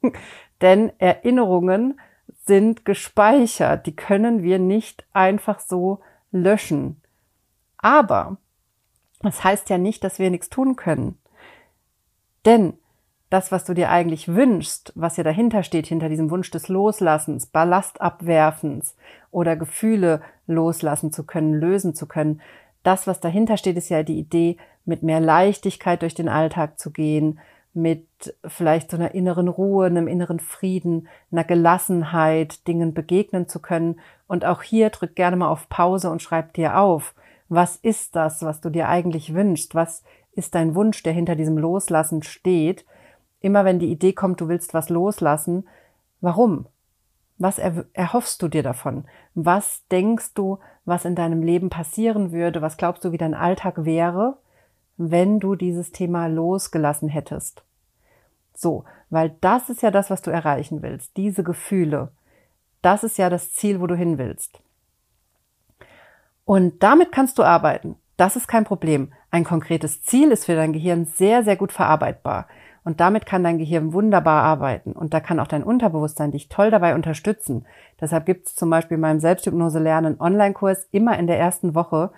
Denn 0.61 0.91
Erinnerungen 0.99 1.99
sind 2.45 2.85
gespeichert, 2.85 3.85
die 3.85 3.95
können 3.95 4.43
wir 4.43 4.59
nicht 4.59 5.05
einfach 5.13 5.59
so 5.59 5.99
löschen. 6.31 7.01
Aber 7.77 8.37
das 9.21 9.43
heißt 9.43 9.69
ja 9.69 9.77
nicht, 9.77 10.03
dass 10.03 10.19
wir 10.19 10.29
nichts 10.29 10.49
tun 10.49 10.75
können. 10.75 11.17
Denn 12.45 12.73
das, 13.29 13.51
was 13.51 13.63
du 13.63 13.73
dir 13.73 13.89
eigentlich 13.89 14.27
wünschst, 14.27 14.91
was 14.95 15.17
ja 15.17 15.23
dahinter 15.23 15.63
steht, 15.63 15.87
hinter 15.87 16.09
diesem 16.09 16.29
Wunsch 16.31 16.51
des 16.51 16.67
Loslassens, 16.67 17.45
Ballastabwerfens 17.45 18.95
oder 19.31 19.55
Gefühle 19.55 20.21
loslassen 20.47 21.13
zu 21.13 21.25
können, 21.25 21.53
lösen 21.53 21.95
zu 21.95 22.07
können, 22.07 22.41
das, 22.83 23.07
was 23.07 23.19
dahinter 23.19 23.57
steht, 23.57 23.77
ist 23.77 23.89
ja 23.89 24.03
die 24.03 24.19
Idee, 24.19 24.57
mit 24.83 25.03
mehr 25.03 25.19
Leichtigkeit 25.19 26.01
durch 26.01 26.15
den 26.15 26.27
Alltag 26.27 26.79
zu 26.79 26.91
gehen, 26.91 27.39
mit 27.73 28.35
vielleicht 28.45 28.91
so 28.91 28.97
einer 28.97 29.13
inneren 29.13 29.47
Ruhe, 29.47 29.85
einem 29.85 30.07
inneren 30.07 30.39
Frieden, 30.39 31.07
einer 31.31 31.43
Gelassenheit, 31.43 32.67
Dingen 32.67 32.93
begegnen 32.93 33.47
zu 33.47 33.59
können. 33.59 33.99
Und 34.27 34.45
auch 34.45 34.61
hier 34.61 34.89
drück 34.89 35.15
gerne 35.15 35.37
mal 35.37 35.49
auf 35.49 35.69
Pause 35.69 36.09
und 36.09 36.21
schreib 36.21 36.53
dir 36.53 36.77
auf, 36.77 37.15
was 37.49 37.75
ist 37.77 38.15
das, 38.15 38.43
was 38.43 38.61
du 38.61 38.69
dir 38.69 38.87
eigentlich 38.87 39.33
wünschst? 39.33 39.75
Was 39.75 40.03
ist 40.33 40.55
dein 40.55 40.75
Wunsch, 40.75 41.03
der 41.03 41.13
hinter 41.13 41.35
diesem 41.35 41.57
Loslassen 41.57 42.23
steht? 42.23 42.85
Immer 43.41 43.65
wenn 43.65 43.79
die 43.79 43.91
Idee 43.91 44.13
kommt, 44.13 44.39
du 44.39 44.47
willst 44.47 44.73
was 44.73 44.89
loslassen, 44.89 45.67
warum? 46.21 46.67
Was 47.37 47.57
erhoffst 47.57 48.41
du 48.41 48.47
dir 48.47 48.61
davon? 48.61 49.05
Was 49.33 49.81
denkst 49.91 50.35
du, 50.35 50.59
was 50.85 51.05
in 51.05 51.15
deinem 51.15 51.41
Leben 51.41 51.69
passieren 51.69 52.31
würde? 52.31 52.61
Was 52.61 52.77
glaubst 52.77 53.03
du, 53.03 53.11
wie 53.11 53.17
dein 53.17 53.33
Alltag 53.33 53.83
wäre? 53.83 54.37
Wenn 54.97 55.39
du 55.39 55.55
dieses 55.55 55.91
Thema 55.91 56.27
losgelassen 56.27 57.09
hättest. 57.09 57.63
So, 58.53 58.83
weil 59.09 59.35
das 59.41 59.69
ist 59.69 59.81
ja 59.81 59.91
das, 59.91 60.09
was 60.09 60.21
du 60.21 60.31
erreichen 60.31 60.81
willst, 60.81 61.17
diese 61.17 61.43
Gefühle. 61.43 62.11
Das 62.81 63.03
ist 63.03 63.17
ja 63.17 63.29
das 63.29 63.51
Ziel, 63.51 63.81
wo 63.81 63.87
du 63.87 63.95
hin 63.95 64.17
willst. 64.17 64.59
Und 66.45 66.83
damit 66.83 67.11
kannst 67.11 67.37
du 67.37 67.43
arbeiten. 67.43 67.95
Das 68.17 68.35
ist 68.35 68.47
kein 68.47 68.65
Problem. 68.65 69.13
Ein 69.31 69.43
konkretes 69.43 70.01
Ziel 70.03 70.31
ist 70.31 70.45
für 70.45 70.55
dein 70.55 70.73
Gehirn 70.73 71.05
sehr, 71.05 71.43
sehr 71.43 71.55
gut 71.55 71.71
verarbeitbar. 71.71 72.47
Und 72.83 72.99
damit 72.99 73.25
kann 73.25 73.43
dein 73.43 73.59
Gehirn 73.59 73.93
wunderbar 73.93 74.43
arbeiten. 74.43 74.93
Und 74.93 75.13
da 75.13 75.19
kann 75.19 75.39
auch 75.39 75.47
dein 75.47 75.63
Unterbewusstsein 75.63 76.31
dich 76.31 76.49
toll 76.49 76.71
dabei 76.71 76.95
unterstützen. 76.95 77.65
Deshalb 77.99 78.25
gibt 78.25 78.47
es 78.47 78.55
zum 78.55 78.69
Beispiel 78.69 78.95
in 78.95 79.01
meinem 79.01 79.19
Selbsthypnose 79.19 79.79
lernen 79.79 80.19
Online-Kurs 80.19 80.87
immer 80.91 81.17
in 81.17 81.27
der 81.27 81.39
ersten 81.39 81.75
Woche 81.75 82.11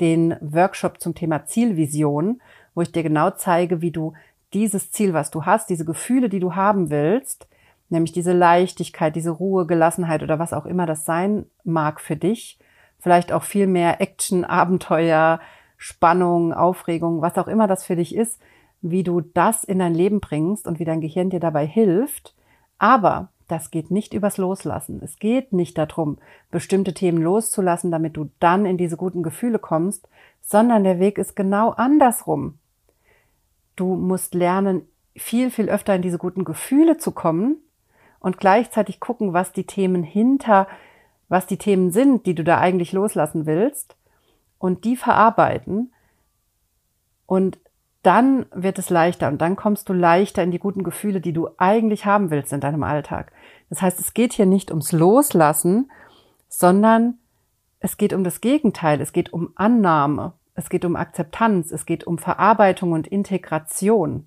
den 0.00 0.36
Workshop 0.40 1.00
zum 1.00 1.14
Thema 1.14 1.46
Zielvision, 1.46 2.40
wo 2.74 2.82
ich 2.82 2.92
dir 2.92 3.02
genau 3.02 3.30
zeige, 3.30 3.80
wie 3.80 3.90
du 3.90 4.12
dieses 4.52 4.90
Ziel, 4.90 5.12
was 5.12 5.30
du 5.30 5.44
hast, 5.44 5.70
diese 5.70 5.84
Gefühle, 5.84 6.28
die 6.28 6.40
du 6.40 6.54
haben 6.54 6.90
willst, 6.90 7.48
nämlich 7.88 8.12
diese 8.12 8.32
Leichtigkeit, 8.32 9.16
diese 9.16 9.30
Ruhe, 9.30 9.66
Gelassenheit 9.66 10.22
oder 10.22 10.38
was 10.38 10.52
auch 10.52 10.66
immer 10.66 10.86
das 10.86 11.04
sein 11.04 11.46
mag 11.64 12.00
für 12.00 12.16
dich, 12.16 12.58
vielleicht 12.98 13.32
auch 13.32 13.42
viel 13.42 13.66
mehr 13.66 14.00
Action, 14.00 14.44
Abenteuer, 14.46 15.40
Spannung, 15.76 16.52
Aufregung, 16.52 17.20
was 17.20 17.36
auch 17.36 17.48
immer 17.48 17.66
das 17.66 17.84
für 17.84 17.96
dich 17.96 18.14
ist, 18.14 18.40
wie 18.80 19.02
du 19.02 19.20
das 19.20 19.64
in 19.64 19.78
dein 19.78 19.94
Leben 19.94 20.20
bringst 20.20 20.66
und 20.66 20.78
wie 20.78 20.84
dein 20.84 21.00
Gehirn 21.00 21.30
dir 21.30 21.40
dabei 21.40 21.66
hilft. 21.66 22.34
Aber 22.78 23.30
das 23.48 23.70
geht 23.70 23.90
nicht 23.90 24.12
übers 24.12 24.38
Loslassen. 24.38 25.00
Es 25.02 25.18
geht 25.18 25.52
nicht 25.52 25.78
darum, 25.78 26.18
bestimmte 26.50 26.94
Themen 26.94 27.22
loszulassen, 27.22 27.90
damit 27.90 28.16
du 28.16 28.30
dann 28.40 28.66
in 28.66 28.76
diese 28.76 28.96
guten 28.96 29.22
Gefühle 29.22 29.58
kommst, 29.58 30.08
sondern 30.42 30.84
der 30.84 30.98
Weg 30.98 31.18
ist 31.18 31.36
genau 31.36 31.70
andersrum. 31.70 32.58
Du 33.76 33.94
musst 33.94 34.34
lernen, 34.34 34.82
viel, 35.16 35.50
viel 35.50 35.68
öfter 35.68 35.94
in 35.94 36.02
diese 36.02 36.18
guten 36.18 36.44
Gefühle 36.44 36.98
zu 36.98 37.12
kommen 37.12 37.56
und 38.20 38.38
gleichzeitig 38.38 39.00
gucken, 39.00 39.32
was 39.32 39.52
die 39.52 39.64
Themen 39.64 40.02
hinter, 40.02 40.66
was 41.28 41.46
die 41.46 41.58
Themen 41.58 41.90
sind, 41.90 42.26
die 42.26 42.34
du 42.34 42.44
da 42.44 42.58
eigentlich 42.58 42.92
loslassen 42.92 43.46
willst 43.46 43.96
und 44.58 44.84
die 44.84 44.96
verarbeiten 44.96 45.92
und 47.26 47.58
dann 48.06 48.46
wird 48.54 48.78
es 48.78 48.88
leichter 48.88 49.26
und 49.26 49.40
dann 49.40 49.56
kommst 49.56 49.88
du 49.88 49.92
leichter 49.92 50.42
in 50.42 50.52
die 50.52 50.60
guten 50.60 50.84
Gefühle, 50.84 51.20
die 51.20 51.32
du 51.32 51.48
eigentlich 51.58 52.06
haben 52.06 52.30
willst 52.30 52.52
in 52.52 52.60
deinem 52.60 52.84
Alltag. 52.84 53.32
Das 53.68 53.82
heißt, 53.82 53.98
es 53.98 54.14
geht 54.14 54.32
hier 54.32 54.46
nicht 54.46 54.70
ums 54.70 54.92
Loslassen, 54.92 55.90
sondern 56.48 57.18
es 57.80 57.96
geht 57.96 58.12
um 58.12 58.22
das 58.22 58.40
Gegenteil. 58.40 59.00
Es 59.00 59.12
geht 59.12 59.32
um 59.32 59.50
Annahme. 59.56 60.34
Es 60.54 60.68
geht 60.68 60.84
um 60.84 60.94
Akzeptanz. 60.94 61.72
Es 61.72 61.84
geht 61.84 62.06
um 62.06 62.18
Verarbeitung 62.18 62.92
und 62.92 63.08
Integration. 63.08 64.26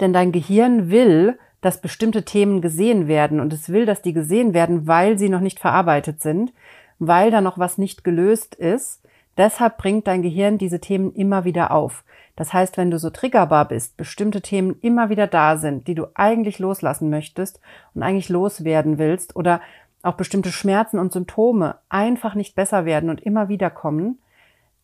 Denn 0.00 0.12
dein 0.12 0.30
Gehirn 0.30 0.90
will, 0.90 1.38
dass 1.62 1.80
bestimmte 1.80 2.24
Themen 2.24 2.60
gesehen 2.60 3.08
werden 3.08 3.40
und 3.40 3.52
es 3.54 3.70
will, 3.70 3.86
dass 3.86 4.02
die 4.02 4.12
gesehen 4.12 4.52
werden, 4.52 4.86
weil 4.86 5.18
sie 5.18 5.30
noch 5.30 5.40
nicht 5.40 5.58
verarbeitet 5.58 6.20
sind, 6.20 6.52
weil 6.98 7.30
da 7.30 7.40
noch 7.40 7.58
was 7.58 7.78
nicht 7.78 8.04
gelöst 8.04 8.54
ist. 8.54 9.00
Deshalb 9.38 9.78
bringt 9.78 10.06
dein 10.06 10.20
Gehirn 10.20 10.58
diese 10.58 10.80
Themen 10.80 11.12
immer 11.14 11.44
wieder 11.44 11.70
auf. 11.70 12.04
Das 12.36 12.52
heißt, 12.52 12.76
wenn 12.76 12.90
du 12.90 12.98
so 12.98 13.10
triggerbar 13.10 13.68
bist, 13.68 13.96
bestimmte 13.96 14.40
Themen 14.40 14.76
immer 14.80 15.08
wieder 15.08 15.26
da 15.26 15.56
sind, 15.56 15.86
die 15.86 15.94
du 15.94 16.06
eigentlich 16.14 16.58
loslassen 16.58 17.10
möchtest 17.10 17.60
und 17.94 18.02
eigentlich 18.02 18.28
loswerden 18.28 18.98
willst 18.98 19.36
oder 19.36 19.60
auch 20.02 20.14
bestimmte 20.14 20.50
Schmerzen 20.50 20.98
und 20.98 21.12
Symptome 21.12 21.76
einfach 21.88 22.34
nicht 22.34 22.54
besser 22.54 22.84
werden 22.84 23.08
und 23.08 23.20
immer 23.22 23.48
wieder 23.48 23.70
kommen, 23.70 24.18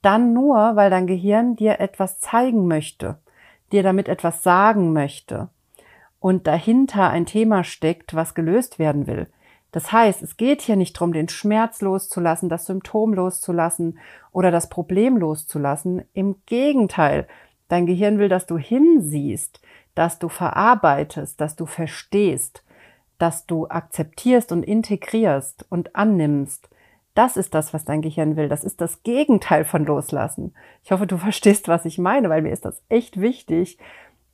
dann 0.02 0.32
nur, 0.32 0.76
weil 0.76 0.90
dein 0.90 1.06
Gehirn 1.06 1.56
dir 1.56 1.80
etwas 1.80 2.20
zeigen 2.20 2.66
möchte, 2.68 3.18
dir 3.72 3.82
damit 3.82 4.08
etwas 4.08 4.42
sagen 4.42 4.92
möchte 4.92 5.48
und 6.20 6.46
dahinter 6.46 7.10
ein 7.10 7.26
Thema 7.26 7.64
steckt, 7.64 8.14
was 8.14 8.34
gelöst 8.34 8.78
werden 8.78 9.06
will. 9.06 9.26
Das 9.72 9.92
heißt, 9.92 10.22
es 10.22 10.36
geht 10.36 10.62
hier 10.62 10.76
nicht 10.76 10.96
darum, 10.96 11.12
den 11.12 11.28
Schmerz 11.28 11.80
loszulassen, 11.80 12.48
das 12.48 12.66
Symptom 12.66 13.14
loszulassen 13.14 13.98
oder 14.32 14.50
das 14.50 14.68
Problem 14.68 15.16
loszulassen. 15.16 16.02
Im 16.12 16.36
Gegenteil, 16.46 17.28
dein 17.68 17.86
Gehirn 17.86 18.18
will, 18.18 18.28
dass 18.28 18.46
du 18.46 18.58
hinsiehst, 18.58 19.60
dass 19.94 20.18
du 20.18 20.28
verarbeitest, 20.28 21.40
dass 21.40 21.56
du 21.56 21.66
verstehst, 21.66 22.64
dass 23.18 23.46
du 23.46 23.68
akzeptierst 23.68 24.50
und 24.50 24.64
integrierst 24.64 25.66
und 25.68 25.94
annimmst. 25.94 26.68
Das 27.14 27.36
ist 27.36 27.54
das, 27.54 27.74
was 27.74 27.84
dein 27.84 28.02
Gehirn 28.02 28.36
will. 28.36 28.48
Das 28.48 28.64
ist 28.64 28.80
das 28.80 29.02
Gegenteil 29.02 29.64
von 29.64 29.84
Loslassen. 29.84 30.54
Ich 30.82 30.90
hoffe, 30.90 31.06
du 31.06 31.16
verstehst, 31.18 31.68
was 31.68 31.84
ich 31.84 31.98
meine, 31.98 32.28
weil 32.28 32.42
mir 32.42 32.52
ist 32.52 32.64
das 32.64 32.82
echt 32.88 33.20
wichtig, 33.20 33.78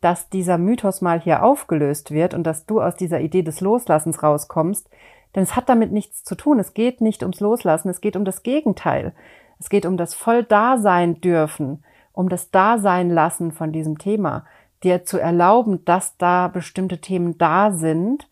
dass 0.00 0.28
dieser 0.28 0.59
Mythos 0.59 1.00
mal 1.00 1.21
hier 1.21 1.43
aufgelöst 1.43 2.11
wird 2.11 2.35
und 2.35 2.45
dass 2.45 2.66
du 2.66 2.81
aus 2.81 2.95
dieser 2.95 3.21
Idee 3.21 3.43
des 3.43 3.61
Loslassens 3.61 4.23
rauskommst, 4.23 4.88
denn 5.37 5.43
es 5.43 5.55
hat 5.55 5.69
damit 5.69 5.93
nichts 5.93 6.25
zu 6.25 6.35
tun. 6.35 6.59
Es 6.59 6.75
geht 6.75 7.00
nicht 7.02 7.23
ums 7.23 7.40
Loslassen, 7.40 7.90
es 7.90 8.00
geht 8.00 8.16
um 8.16 8.25
das 8.25 8.43
Gegenteil. 8.43 9.14
Es 9.61 9.69
geht 9.69 9.87
um 9.87 9.97
das 9.97 10.14
voll 10.14 10.43
Dasein 10.43 11.21
dürfen, 11.21 11.85
um 12.12 12.28
das 12.28 12.50
Dasein 12.50 13.11
lassen 13.11 13.52
von 13.52 13.71
diesem 13.71 13.99
Thema, 13.99 14.47
dir 14.83 15.05
zu 15.05 15.19
erlauben, 15.19 15.85
dass 15.85 16.16
da 16.16 16.49
bestimmte 16.49 17.00
Themen 17.00 17.37
da 17.38 17.71
sind 17.71 18.28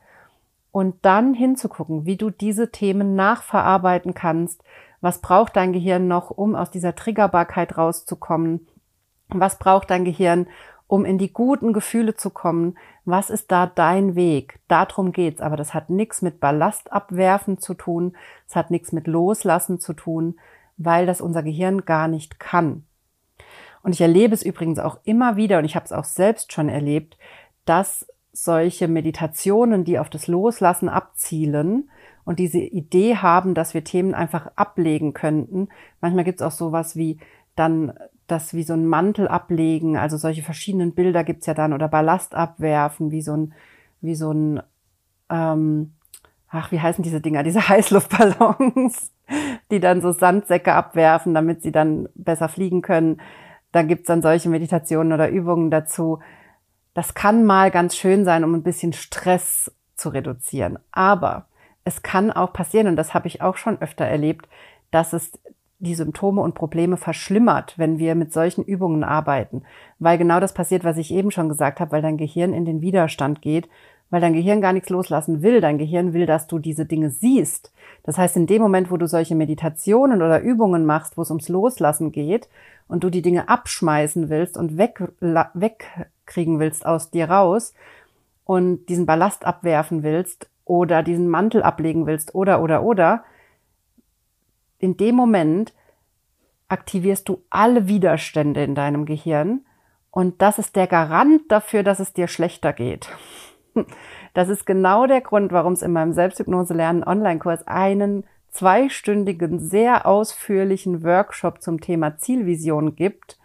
und 0.73 0.97
dann 1.05 1.35
hinzugucken, 1.35 2.07
wie 2.07 2.17
du 2.17 2.31
diese 2.31 2.73
Themen 2.73 3.15
nachverarbeiten 3.15 4.15
kannst. 4.15 4.63
Was 5.01 5.21
braucht 5.21 5.57
dein 5.57 5.73
Gehirn 5.75 6.09
noch, 6.09 6.31
um 6.31 6.57
aus 6.57 6.71
dieser 6.71 6.95
Triggerbarkeit 6.95 7.77
rauszukommen? 7.77 8.67
Was 9.29 9.59
braucht 9.59 9.91
dein 9.91 10.05
Gehirn, 10.05 10.47
um 10.87 11.05
in 11.05 11.19
die 11.19 11.33
guten 11.33 11.73
Gefühle 11.73 12.15
zu 12.15 12.31
kommen. 12.31 12.77
Was 13.05 13.31
ist 13.31 13.51
da 13.51 13.67
dein 13.67 14.15
Weg? 14.15 14.61
Darum 14.69 15.13
geht's. 15.13 15.41
Aber 15.41 15.57
das 15.57 15.75
hat 15.75 15.91
nichts 15.91 16.23
mit 16.23 16.41
Ballast 16.41 16.93
abwerfen 16.93 17.59
zu 17.59 17.75
tun. 17.75 18.17
Es 18.49 18.57
hat 18.57 18.71
nichts 18.71 18.93
mit 18.93 19.07
Loslassen 19.07 19.81
zu 19.81 19.93
tun, 19.93 20.39
weil 20.77 21.07
das 21.07 21.21
unser 21.21 21.43
Gehirn 21.43 21.85
gar 21.85 22.09
nicht 22.09 22.39
kann. 22.39 22.85
Und 23.83 23.93
ich 23.93 24.01
erlebe 24.01 24.35
es 24.35 24.43
übrigens 24.43 24.79
auch 24.79 24.99
immer 25.05 25.37
wieder, 25.37 25.59
und 25.59 25.67
ich 25.67 25.77
habe 25.77 25.85
es 25.85 25.93
auch 25.93 26.05
selbst 26.05 26.53
schon 26.53 26.71
erlebt, 26.71 27.19
dass 27.67 28.07
solche 28.33 28.89
Meditationen, 28.89 29.85
die 29.85 29.99
auf 29.99 30.11
das 30.11 30.27
Loslassen 30.27 30.89
abzielen 30.89 31.91
und 32.25 32.39
diese 32.39 32.59
Idee 32.59 33.17
haben, 33.17 33.55
dass 33.55 33.75
wir 33.75 33.85
Themen 33.85 34.15
einfach 34.15 34.51
ablegen 34.57 35.13
könnten. 35.13 35.69
Manchmal 36.01 36.25
gibt 36.25 36.41
es 36.41 36.47
auch 36.47 36.51
sowas 36.51 36.97
wie 36.97 37.19
dann 37.57 37.93
das 38.27 38.55
wie 38.55 38.63
so 38.63 38.73
ein 38.73 38.87
Mantel 38.87 39.29
ablegen, 39.29 39.97
also 39.97 40.17
solche 40.17 40.43
verschiedenen 40.43 40.95
Bilder 40.95 41.25
gibt's 41.25 41.47
ja 41.47 41.55
dann 41.55 41.73
oder 41.73 41.89
Ballast 41.89 42.35
abwerfen, 42.35 43.11
wie 43.11 43.23
so 43.23 43.37
ein, 43.37 43.55
wie 44.01 44.15
so 44.15 44.33
ein, 44.33 44.63
ähm, 45.31 45.93
ach, 46.49 46.73
wie 46.73 46.81
heißen 46.81 47.03
diese 47.03 47.21
Dinger, 47.21 47.43
diese 47.43 47.69
Heißluftballons, 47.69 49.13
die 49.71 49.81
dann 49.81 50.01
so 50.01 50.13
Sandsäcke 50.13 50.73
abwerfen, 50.73 51.35
damit 51.35 51.63
sie 51.63 51.73
dann 51.73 52.09
besser 52.15 52.49
fliegen 52.49 52.83
können. 52.83 53.21
Da 53.73 53.83
gibt's 53.83 54.07
dann 54.07 54.23
solche 54.23 54.49
Meditationen 54.49 55.13
oder 55.13 55.29
Übungen 55.29 55.71
dazu. 55.71 56.21
Das 56.95 57.15
kann 57.15 57.45
mal 57.45 57.71
ganz 57.71 57.97
schön 57.97 58.25
sein, 58.25 58.45
um 58.45 58.55
ein 58.55 58.63
bisschen 58.63 58.93
Stress 58.93 59.73
zu 59.97 60.11
reduzieren. 60.11 60.79
Aber 60.93 61.47
es 61.85 62.03
kann 62.03 62.31
auch 62.31 62.53
passieren, 62.53 62.87
und 62.87 62.97
das 62.97 63.15
habe 63.15 63.29
ich 63.29 63.43
auch 63.43 63.57
schon 63.57 63.81
öfter 63.81 64.05
erlebt, 64.05 64.49
dass 64.91 65.13
es 65.13 65.33
die 65.79 65.95
Symptome 65.95 66.41
und 66.41 66.55
Probleme 66.55 66.97
verschlimmert, 66.97 67.75
wenn 67.79 67.99
wir 67.99 68.15
mit 68.15 68.33
solchen 68.33 68.65
Übungen 68.65 69.05
arbeiten. 69.05 69.63
Weil 69.99 70.19
genau 70.19 70.41
das 70.41 70.55
passiert, 70.55 70.85
was 70.85 70.97
ich 70.97 71.13
eben 71.13 71.31
schon 71.31 71.49
gesagt 71.49 71.81
habe, 71.81 71.93
weil 71.93 72.03
dein 72.03 72.17
Gehirn 72.17 72.53
in 72.53 72.65
den 72.65 72.81
Widerstand 72.81 73.43
geht, 73.43 73.69
weil 74.11 74.21
dein 74.21 74.35
Gehirn 74.35 74.61
gar 74.61 74.73
nichts 74.73 74.91
loslassen 74.91 75.43
will. 75.43 75.61
Dein 75.61 75.79
Gehirn 75.79 76.13
will, 76.13 76.27
dass 76.27 76.47
du 76.47 76.59
diese 76.59 76.87
Dinge 76.87 77.11
siehst. 77.11 77.73
Das 78.05 78.19
heißt, 78.19 78.37
in 78.37 78.47
dem 78.47 78.63
Moment, 78.63 78.91
wo 78.91 78.97
du 78.97 79.09
solche 79.09 79.35
Meditationen 79.35 80.23
oder 80.23 80.41
Übungen 80.41 80.87
machst, 80.87 81.17
wo 81.17 81.23
es 81.23 81.31
ums 81.31 81.49
Loslassen 81.49 82.13
geht 82.13 82.49
und 82.87 83.03
du 83.03 83.11
die 83.11 83.23
Dinge 83.23 83.49
abschmeißen 83.49 84.29
willst 84.29 84.57
und 84.57 84.79
weg, 84.79 85.03
wegkriegen 85.21 86.61
willst 86.61 86.87
aus 86.87 87.11
dir 87.11 87.31
raus 87.31 87.75
und 88.45 88.87
diesen 88.89 89.07
Ballast 89.07 89.45
abwerfen 89.45 90.03
willst 90.03 90.49
oder 90.65 91.03
diesen 91.03 91.29
Mantel 91.29 91.63
ablegen 91.63 92.07
willst 92.07 92.35
oder, 92.35 92.63
oder, 92.63 92.83
oder, 92.83 93.25
in 94.85 94.97
dem 94.97 95.15
Moment 95.17 95.73
aktivierst 96.69 97.29
du 97.29 97.43
alle 97.51 97.89
Widerstände 97.89 98.63
in 98.63 98.75
deinem 98.75 99.07
Gehirn 99.07 99.65
und 100.11 100.41
das 100.41 100.59
ist 100.59 100.77
der 100.77 100.87
Garant 100.87 101.43
dafür, 101.49 101.83
dass 101.83 101.99
es 101.99 102.13
dir 102.13 102.29
schlechter 102.29 102.73
geht. 102.73 103.09
Das 104.35 104.49
ist 104.49 104.67
genau 104.67 105.07
der 105.07 105.21
Grund, 105.21 105.53
warum 105.53 105.75
es 105.75 105.83
in 105.83 105.93
meinem 105.93 106.13
Selbsthypnose 106.13 106.75
lernen 106.75 107.05
Online-Kurs 107.05 107.69
einen 107.69 108.25
zweistündigen, 108.51 109.61
sehr 109.61 110.07
ausführlichen 110.07 111.05
Workshop 111.05 111.63
zum 111.63 111.81
Thema 111.81 112.17
Zielvision 112.17 112.97
gibt, 112.97 113.39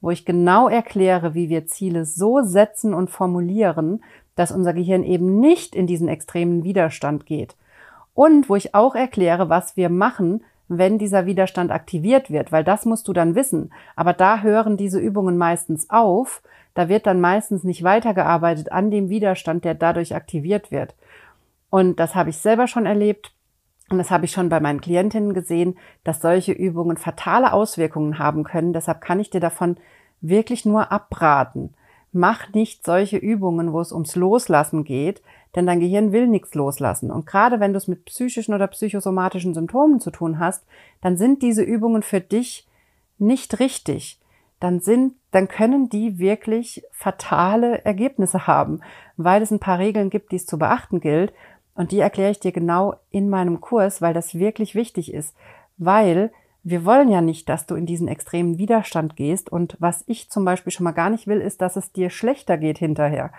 wo 0.00 0.10
ich 0.10 0.24
genau 0.24 0.68
erkläre, 0.68 1.34
wie 1.34 1.48
wir 1.48 1.66
Ziele 1.66 2.04
so 2.04 2.42
setzen 2.42 2.94
und 2.94 3.10
formulieren, 3.10 4.04
dass 4.36 4.52
unser 4.52 4.72
Gehirn 4.72 5.02
eben 5.02 5.40
nicht 5.40 5.74
in 5.74 5.88
diesen 5.88 6.06
extremen 6.06 6.62
Widerstand 6.62 7.26
geht. 7.26 7.56
Und 8.14 8.48
wo 8.48 8.54
ich 8.54 8.72
auch 8.72 8.94
erkläre, 8.94 9.48
was 9.48 9.76
wir 9.76 9.88
machen, 9.88 10.44
wenn 10.68 10.98
dieser 10.98 11.26
Widerstand 11.26 11.70
aktiviert 11.70 12.30
wird, 12.30 12.52
weil 12.52 12.64
das 12.64 12.84
musst 12.84 13.06
du 13.08 13.12
dann 13.12 13.34
wissen. 13.34 13.72
Aber 13.94 14.12
da 14.12 14.40
hören 14.40 14.76
diese 14.76 14.98
Übungen 14.98 15.38
meistens 15.38 15.90
auf. 15.90 16.42
Da 16.74 16.88
wird 16.88 17.06
dann 17.06 17.20
meistens 17.20 17.64
nicht 17.64 17.82
weitergearbeitet 17.82 18.72
an 18.72 18.90
dem 18.90 19.08
Widerstand, 19.08 19.64
der 19.64 19.74
dadurch 19.74 20.14
aktiviert 20.14 20.70
wird. 20.70 20.94
Und 21.70 22.00
das 22.00 22.14
habe 22.14 22.30
ich 22.30 22.38
selber 22.38 22.66
schon 22.66 22.86
erlebt. 22.86 23.32
Und 23.88 23.98
das 23.98 24.10
habe 24.10 24.24
ich 24.24 24.32
schon 24.32 24.48
bei 24.48 24.58
meinen 24.58 24.80
Klientinnen 24.80 25.32
gesehen, 25.32 25.78
dass 26.02 26.20
solche 26.20 26.52
Übungen 26.52 26.96
fatale 26.96 27.52
Auswirkungen 27.52 28.18
haben 28.18 28.42
können. 28.42 28.72
Deshalb 28.72 29.00
kann 29.00 29.20
ich 29.20 29.30
dir 29.30 29.40
davon 29.40 29.76
wirklich 30.20 30.64
nur 30.64 30.90
abraten. 30.90 31.74
Mach 32.12 32.52
nicht 32.52 32.84
solche 32.84 33.18
Übungen, 33.18 33.72
wo 33.72 33.80
es 33.80 33.92
ums 33.92 34.16
Loslassen 34.16 34.84
geht, 34.84 35.22
denn 35.56 35.66
dein 35.66 35.80
Gehirn 35.80 36.12
will 36.12 36.28
nichts 36.28 36.54
loslassen. 36.54 37.10
Und 37.10 37.26
gerade 37.26 37.58
wenn 37.58 37.72
du 37.72 37.78
es 37.78 37.88
mit 37.88 38.04
psychischen 38.04 38.54
oder 38.54 38.66
psychosomatischen 38.66 39.54
Symptomen 39.54 40.00
zu 40.00 40.10
tun 40.10 40.38
hast, 40.38 40.64
dann 41.00 41.16
sind 41.16 41.42
diese 41.42 41.62
Übungen 41.62 42.02
für 42.02 42.20
dich 42.20 42.68
nicht 43.18 43.58
richtig. 43.58 44.20
Dann 44.60 44.80
sind, 44.80 45.14
dann 45.32 45.48
können 45.48 45.88
die 45.88 46.18
wirklich 46.18 46.84
fatale 46.92 47.84
Ergebnisse 47.84 48.46
haben, 48.46 48.80
weil 49.16 49.42
es 49.42 49.50
ein 49.50 49.58
paar 49.58 49.78
Regeln 49.78 50.10
gibt, 50.10 50.30
die 50.32 50.36
es 50.36 50.46
zu 50.46 50.58
beachten 50.58 51.00
gilt. 51.00 51.32
Und 51.74 51.90
die 51.90 52.00
erkläre 52.00 52.30
ich 52.30 52.40
dir 52.40 52.52
genau 52.52 52.94
in 53.10 53.28
meinem 53.28 53.60
Kurs, 53.60 54.00
weil 54.00 54.14
das 54.14 54.34
wirklich 54.38 54.74
wichtig 54.74 55.12
ist. 55.12 55.34
Weil 55.78 56.30
wir 56.62 56.84
wollen 56.84 57.10
ja 57.10 57.20
nicht, 57.20 57.48
dass 57.48 57.66
du 57.66 57.76
in 57.76 57.86
diesen 57.86 58.08
extremen 58.08 58.58
Widerstand 58.58 59.14
gehst. 59.14 59.50
Und 59.50 59.76
was 59.78 60.04
ich 60.06 60.30
zum 60.30 60.44
Beispiel 60.44 60.72
schon 60.72 60.84
mal 60.84 60.92
gar 60.92 61.10
nicht 61.10 61.26
will, 61.26 61.40
ist, 61.40 61.62
dass 61.62 61.76
es 61.76 61.92
dir 61.92 62.10
schlechter 62.10 62.58
geht 62.58 62.78
hinterher. 62.78 63.30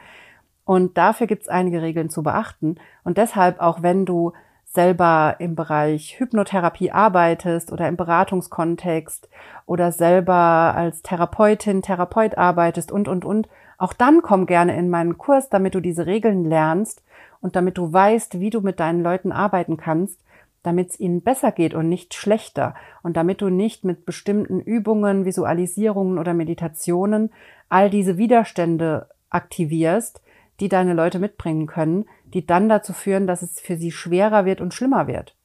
Und 0.68 0.98
dafür 0.98 1.28
gibt 1.28 1.44
es 1.44 1.48
einige 1.48 1.82
Regeln 1.82 2.10
zu 2.10 2.24
beachten. 2.24 2.76
Und 3.06 3.18
deshalb, 3.18 3.62
auch 3.62 3.84
wenn 3.84 4.06
du 4.06 4.34
selber 4.66 5.38
im 5.40 5.56
Bereich 5.56 6.20
Hypnotherapie 6.20 6.92
arbeitest 6.92 7.72
oder 7.72 7.88
im 7.88 7.96
Beratungskontext 7.96 9.30
oder 9.66 9.94
selber 9.94 10.74
als 10.76 11.02
Therapeutin, 11.04 11.82
Therapeut 11.82 12.38
arbeitest 12.38 12.92
und, 12.92 13.08
und, 13.08 13.24
und, 13.24 13.48
auch 13.78 13.94
dann 13.94 14.22
komm 14.22 14.46
gerne 14.46 14.76
in 14.76 14.90
meinen 14.90 15.18
Kurs, 15.18 15.48
damit 15.50 15.74
du 15.74 15.80
diese 15.80 16.06
Regeln 16.06 16.44
lernst 16.44 17.02
und 17.40 17.56
damit 17.56 17.78
du 17.78 17.94
weißt, 17.94 18.42
wie 18.42 18.50
du 18.50 18.60
mit 18.60 18.82
deinen 18.82 19.02
Leuten 19.02 19.32
arbeiten 19.32 19.78
kannst, 19.78 20.20
damit 20.64 20.90
es 20.90 21.00
ihnen 21.00 21.22
besser 21.22 21.54
geht 21.54 21.76
und 21.76 21.88
nicht 21.88 22.14
schlechter 22.14 22.76
und 23.04 23.16
damit 23.16 23.40
du 23.42 23.48
nicht 23.48 23.86
mit 23.86 24.06
bestimmten 24.06 24.60
Übungen, 24.60 25.24
Visualisierungen 25.24 26.18
oder 26.18 26.34
Meditationen 26.34 27.32
all 27.70 27.90
diese 27.90 28.18
Widerstände 28.18 29.08
aktivierst, 29.30 30.22
die 30.60 30.70
deine 30.70 30.94
Leute 30.94 31.20
mitbringen 31.20 31.68
können, 31.68 32.06
die 32.26 32.46
dann 32.46 32.70
dazu 32.70 32.94
führen, 32.94 33.28
dass 33.28 33.42
es 33.42 33.60
für 33.60 33.78
sie 33.78 33.92
schwerer 33.92 34.46
wird 34.46 34.62
und 34.62 34.74
schlimmer 34.74 35.08
wird. 35.08 35.36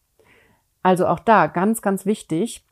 Also 0.83 1.07
auch 1.07 1.21
da 1.21 1.47
ganz, 1.47 1.83
ganz 1.83 2.07
wichtig. 2.07 2.64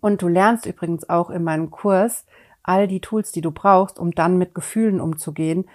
Und 0.00 0.20
du 0.22 0.28
lernst 0.28 0.66
übrigens 0.66 1.08
auch 1.08 1.30
in 1.30 1.42
meinem 1.42 1.70
Kurs 1.70 2.26
all 2.62 2.86
die 2.86 3.00
Tools, 3.00 3.32
die 3.32 3.40
du 3.40 3.50
brauchst, 3.50 3.98
um 3.98 4.10
dann 4.10 4.36
mit 4.36 4.54
Gefühlen 4.54 5.00
umzugehen, 5.00 5.66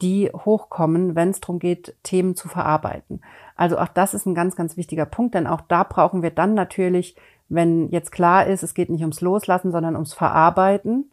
die 0.00 0.30
hochkommen, 0.30 1.16
wenn 1.16 1.30
es 1.30 1.40
darum 1.40 1.58
geht, 1.58 1.96
Themen 2.04 2.36
zu 2.36 2.48
verarbeiten. 2.48 3.20
Also 3.56 3.78
auch 3.78 3.88
das 3.88 4.14
ist 4.14 4.26
ein 4.26 4.34
ganz, 4.34 4.54
ganz 4.54 4.76
wichtiger 4.76 5.06
Punkt, 5.06 5.34
denn 5.34 5.48
auch 5.48 5.60
da 5.60 5.82
brauchen 5.82 6.22
wir 6.22 6.30
dann 6.30 6.54
natürlich, 6.54 7.16
wenn 7.48 7.90
jetzt 7.90 8.12
klar 8.12 8.46
ist, 8.46 8.62
es 8.62 8.74
geht 8.74 8.90
nicht 8.90 9.00
ums 9.00 9.20
Loslassen, 9.20 9.72
sondern 9.72 9.96
ums 9.96 10.14
Verarbeiten, 10.14 11.10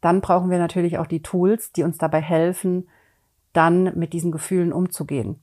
dann 0.00 0.20
brauchen 0.20 0.50
wir 0.50 0.58
natürlich 0.58 0.98
auch 0.98 1.06
die 1.06 1.22
Tools, 1.22 1.70
die 1.70 1.84
uns 1.84 1.96
dabei 1.96 2.20
helfen, 2.20 2.88
dann 3.52 3.96
mit 3.98 4.12
diesen 4.12 4.32
Gefühlen 4.32 4.72
umzugehen. 4.72 5.42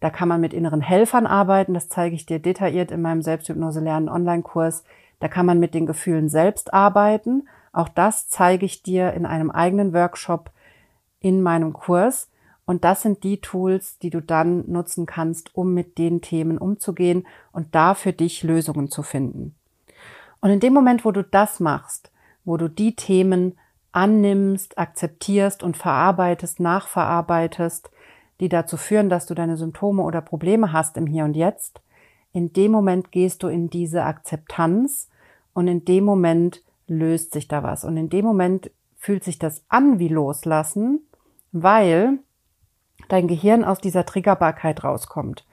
Da 0.00 0.08
kann 0.10 0.28
man 0.28 0.40
mit 0.40 0.54
inneren 0.54 0.80
Helfern 0.80 1.26
arbeiten. 1.26 1.74
Das 1.74 1.88
zeige 1.88 2.16
ich 2.16 2.26
dir 2.26 2.38
detailliert 2.38 2.90
in 2.90 3.02
meinem 3.02 3.22
Selbsthypnose 3.22 3.80
lernen 3.80 4.08
Online-Kurs. 4.08 4.84
Da 5.20 5.28
kann 5.28 5.46
man 5.46 5.60
mit 5.60 5.74
den 5.74 5.86
Gefühlen 5.86 6.28
selbst 6.28 6.72
arbeiten. 6.72 7.46
Auch 7.72 7.88
das 7.88 8.28
zeige 8.28 8.64
ich 8.64 8.82
dir 8.82 9.12
in 9.12 9.26
einem 9.26 9.50
eigenen 9.50 9.92
Workshop 9.92 10.50
in 11.20 11.42
meinem 11.42 11.74
Kurs. 11.74 12.30
Und 12.64 12.84
das 12.84 13.02
sind 13.02 13.24
die 13.24 13.40
Tools, 13.40 13.98
die 13.98 14.10
du 14.10 14.22
dann 14.22 14.64
nutzen 14.70 15.04
kannst, 15.04 15.54
um 15.54 15.74
mit 15.74 15.98
den 15.98 16.22
Themen 16.22 16.56
umzugehen 16.56 17.26
und 17.52 17.74
da 17.74 17.94
für 17.94 18.12
dich 18.12 18.42
Lösungen 18.42 18.88
zu 18.88 19.02
finden. 19.02 19.54
Und 20.40 20.50
in 20.50 20.60
dem 20.60 20.72
Moment, 20.72 21.04
wo 21.04 21.12
du 21.12 21.22
das 21.22 21.60
machst, 21.60 22.10
wo 22.44 22.56
du 22.56 22.68
die 22.68 22.96
Themen 22.96 23.58
annimmst, 23.92 24.78
akzeptierst 24.78 25.62
und 25.62 25.76
verarbeitest, 25.76 26.60
nachverarbeitest, 26.60 27.90
die 28.40 28.48
dazu 28.48 28.76
führen, 28.76 29.08
dass 29.08 29.26
du 29.26 29.34
deine 29.34 29.56
Symptome 29.56 30.02
oder 30.02 30.20
Probleme 30.20 30.72
hast 30.72 30.96
im 30.96 31.06
Hier 31.06 31.24
und 31.24 31.34
Jetzt, 31.34 31.80
in 32.32 32.52
dem 32.52 32.70
Moment 32.72 33.10
gehst 33.10 33.42
du 33.42 33.48
in 33.48 33.70
diese 33.70 34.04
Akzeptanz 34.04 35.08
und 35.52 35.68
in 35.68 35.84
dem 35.84 36.04
Moment 36.04 36.62
löst 36.86 37.32
sich 37.32 37.48
da 37.48 37.62
was. 37.62 37.84
Und 37.84 37.96
in 37.96 38.08
dem 38.08 38.24
Moment 38.24 38.70
fühlt 38.96 39.24
sich 39.24 39.38
das 39.38 39.64
an 39.68 39.98
wie 39.98 40.08
Loslassen, 40.08 41.00
weil 41.52 42.18
dein 43.08 43.26
Gehirn 43.26 43.64
aus 43.64 43.80
dieser 43.80 44.06
Triggerbarkeit 44.06 44.84
rauskommt 44.84 45.44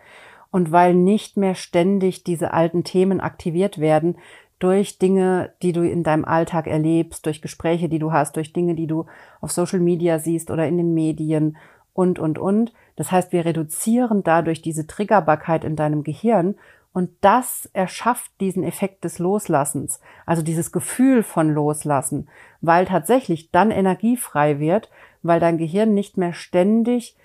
und 0.51 0.71
weil 0.71 0.93
nicht 0.93 1.37
mehr 1.37 1.55
ständig 1.55 2.23
diese 2.23 2.53
alten 2.53 2.83
Themen 2.83 3.19
aktiviert 3.19 3.79
werden 3.79 4.17
durch 4.59 4.97
Dinge, 4.97 5.53
die 5.61 5.71
du 5.71 5.81
in 5.81 6.03
deinem 6.03 6.25
Alltag 6.25 6.67
erlebst, 6.67 7.25
durch 7.25 7.41
Gespräche, 7.41 7.89
die 7.89 7.99
du 7.99 8.11
hast, 8.11 8.35
durch 8.35 8.53
Dinge, 8.53 8.75
die 8.75 8.87
du 8.87 9.05
auf 9.41 9.51
Social 9.51 9.79
Media 9.79 10.19
siehst 10.19 10.49
oder 10.49 10.67
in 10.67 10.77
den 10.77 10.93
Medien 10.93 11.57
und, 11.93 12.19
und, 12.19 12.39
und. 12.39 12.73
Das 12.95 13.11
heißt, 13.11 13.31
wir 13.31 13.45
reduzieren 13.45 14.23
dadurch 14.23 14.61
diese 14.61 14.87
Triggerbarkeit 14.87 15.63
in 15.63 15.75
deinem 15.75 16.03
Gehirn 16.03 16.55
und 16.97 17.11
das 17.21 17.69
erschafft 17.73 18.31
diesen 18.39 18.63
Effekt 18.63 19.03
des 19.03 19.19
Loslassens, 19.19 19.99
also 20.25 20.41
dieses 20.41 20.71
Gefühl 20.71 21.21
von 21.21 21.53
Loslassen, 21.53 22.27
weil 22.61 22.85
tatsächlich 22.85 23.51
dann 23.51 23.69
Energie 23.69 24.17
frei 24.17 24.59
wird, 24.59 24.89
weil 25.21 25.39
dein 25.39 25.59
Gehirn 25.59 25.93
nicht 25.93 26.17
mehr 26.17 26.33
ständig 26.33 27.15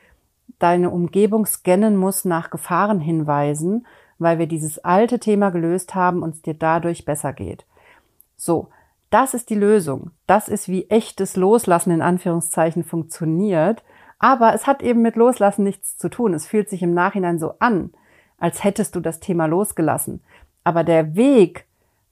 deine 0.59 0.91
Umgebung 0.91 1.47
scannen 1.47 1.97
muss 1.97 2.27
nach 2.27 2.51
Gefahrenhinweisen, 2.51 3.87
weil 4.23 4.39
wir 4.39 4.47
dieses 4.47 4.79
alte 4.79 5.19
Thema 5.19 5.51
gelöst 5.51 5.95
haben 5.95 6.23
und 6.23 6.35
es 6.35 6.43
dir 6.43 6.55
dadurch 6.55 7.05
besser 7.05 7.33
geht. 7.33 7.67
So, 8.37 8.69
das 9.11 9.35
ist 9.35 9.51
die 9.51 9.55
Lösung. 9.55 10.11
Das 10.27 10.49
ist, 10.49 10.69
wie 10.69 10.89
echtes 10.89 11.37
Loslassen 11.37 11.91
in 11.91 12.03
Anführungszeichen 12.03 12.83
funktioniert. 12.83 13.85
Aber 14.19 14.55
es 14.55 14.67
hat 14.67 14.83
eben 14.83 15.03
mit 15.03 15.17
Loslassen 15.17 15.65
nichts 15.65 15.99
zu 15.99 16.09
tun. 16.09 16.33
Es 16.33 16.47
fühlt 16.47 16.71
sich 16.71 16.83
im 16.83 16.95
Nachhinein 16.95 17.39
so 17.39 17.55
an, 17.59 17.93
als 18.39 18.65
hättest 18.65 18.97
du 18.97 19.01
das 19.01 19.21
Thema 19.21 19.47
losgelassen. 19.47 20.23
Aber 20.65 20.85
der 20.85 21.15
Weg 21.15 21.67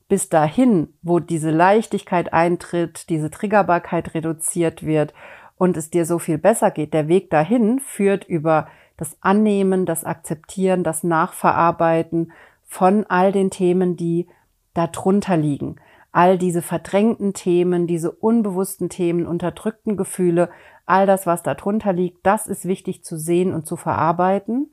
bis 0.09 0.29
dahin, 0.29 0.93
wo 1.03 1.21
diese 1.21 1.51
Leichtigkeit 1.51 2.33
eintritt, 2.33 3.09
diese 3.09 3.31
Triggerbarkeit 3.31 4.13
reduziert 4.13 4.85
wird 4.85 5.15
und 5.57 5.77
es 5.77 5.89
dir 5.89 6.05
so 6.05 6.19
viel 6.19 6.37
besser 6.37 6.71
geht, 6.71 6.93
der 6.93 7.07
Weg 7.09 7.31
dahin 7.31 7.79
führt 7.79 8.25
über 8.25 8.67
das 9.01 9.17
Annehmen, 9.23 9.87
das 9.87 10.05
Akzeptieren, 10.05 10.85
das 10.85 11.03
Nachverarbeiten 11.03 12.33
von 12.65 13.07
all 13.09 13.33
den 13.33 13.51
Themen, 13.51 13.97
die 13.97 14.29
darunter 14.75 15.39
liegen. 15.39 15.77
All 16.13 16.37
diese 16.37 16.61
verdrängten 16.61 17.33
Themen, 17.33 17.87
diese 17.87 18.11
unbewussten 18.11 18.91
Themen, 18.91 19.27
unterdrückten 19.27 19.97
Gefühle, 19.97 20.51
all 20.85 21.07
das, 21.07 21.27
was 21.27 21.43
darunter 21.43 21.95
liegt, 21.95 22.27
das 22.27 22.47
ist 22.47 22.67
wichtig 22.67 23.03
zu 23.03 23.17
sehen 23.17 23.55
und 23.55 23.67
zu 23.67 23.77
verarbeiten. 23.77 24.69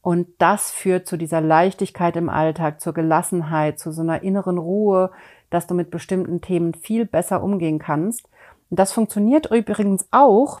Und 0.00 0.26
das 0.38 0.72
führt 0.72 1.06
zu 1.06 1.16
dieser 1.16 1.40
Leichtigkeit 1.40 2.16
im 2.16 2.28
Alltag, 2.28 2.80
zur 2.80 2.92
Gelassenheit, 2.92 3.78
zu 3.78 3.92
so 3.92 4.02
einer 4.02 4.24
inneren 4.24 4.58
Ruhe, 4.58 5.12
dass 5.48 5.68
du 5.68 5.74
mit 5.74 5.92
bestimmten 5.92 6.40
Themen 6.40 6.74
viel 6.74 7.06
besser 7.06 7.40
umgehen 7.40 7.78
kannst. 7.78 8.28
Und 8.68 8.80
das 8.80 8.92
funktioniert 8.92 9.48
übrigens 9.52 10.08
auch, 10.10 10.60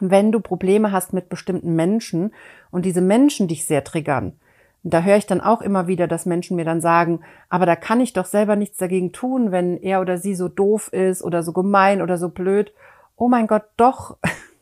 wenn 0.00 0.32
du 0.32 0.40
Probleme 0.40 0.92
hast 0.92 1.12
mit 1.12 1.28
bestimmten 1.28 1.74
Menschen 1.74 2.32
und 2.70 2.84
diese 2.84 3.00
Menschen 3.00 3.48
dich 3.48 3.66
sehr 3.66 3.84
triggern. 3.84 4.32
Da 4.82 5.02
höre 5.02 5.16
ich 5.16 5.26
dann 5.26 5.40
auch 5.40 5.62
immer 5.62 5.88
wieder, 5.88 6.06
dass 6.06 6.26
Menschen 6.26 6.56
mir 6.56 6.64
dann 6.64 6.80
sagen, 6.80 7.20
aber 7.48 7.66
da 7.66 7.74
kann 7.74 8.00
ich 8.00 8.12
doch 8.12 8.24
selber 8.24 8.54
nichts 8.54 8.78
dagegen 8.78 9.12
tun, 9.12 9.50
wenn 9.50 9.76
er 9.76 10.00
oder 10.00 10.18
sie 10.18 10.34
so 10.34 10.48
doof 10.48 10.92
ist 10.92 11.24
oder 11.24 11.42
so 11.42 11.52
gemein 11.52 12.02
oder 12.02 12.18
so 12.18 12.28
blöd. 12.28 12.72
Oh 13.16 13.28
mein 13.28 13.48
Gott, 13.48 13.64
doch. 13.76 14.16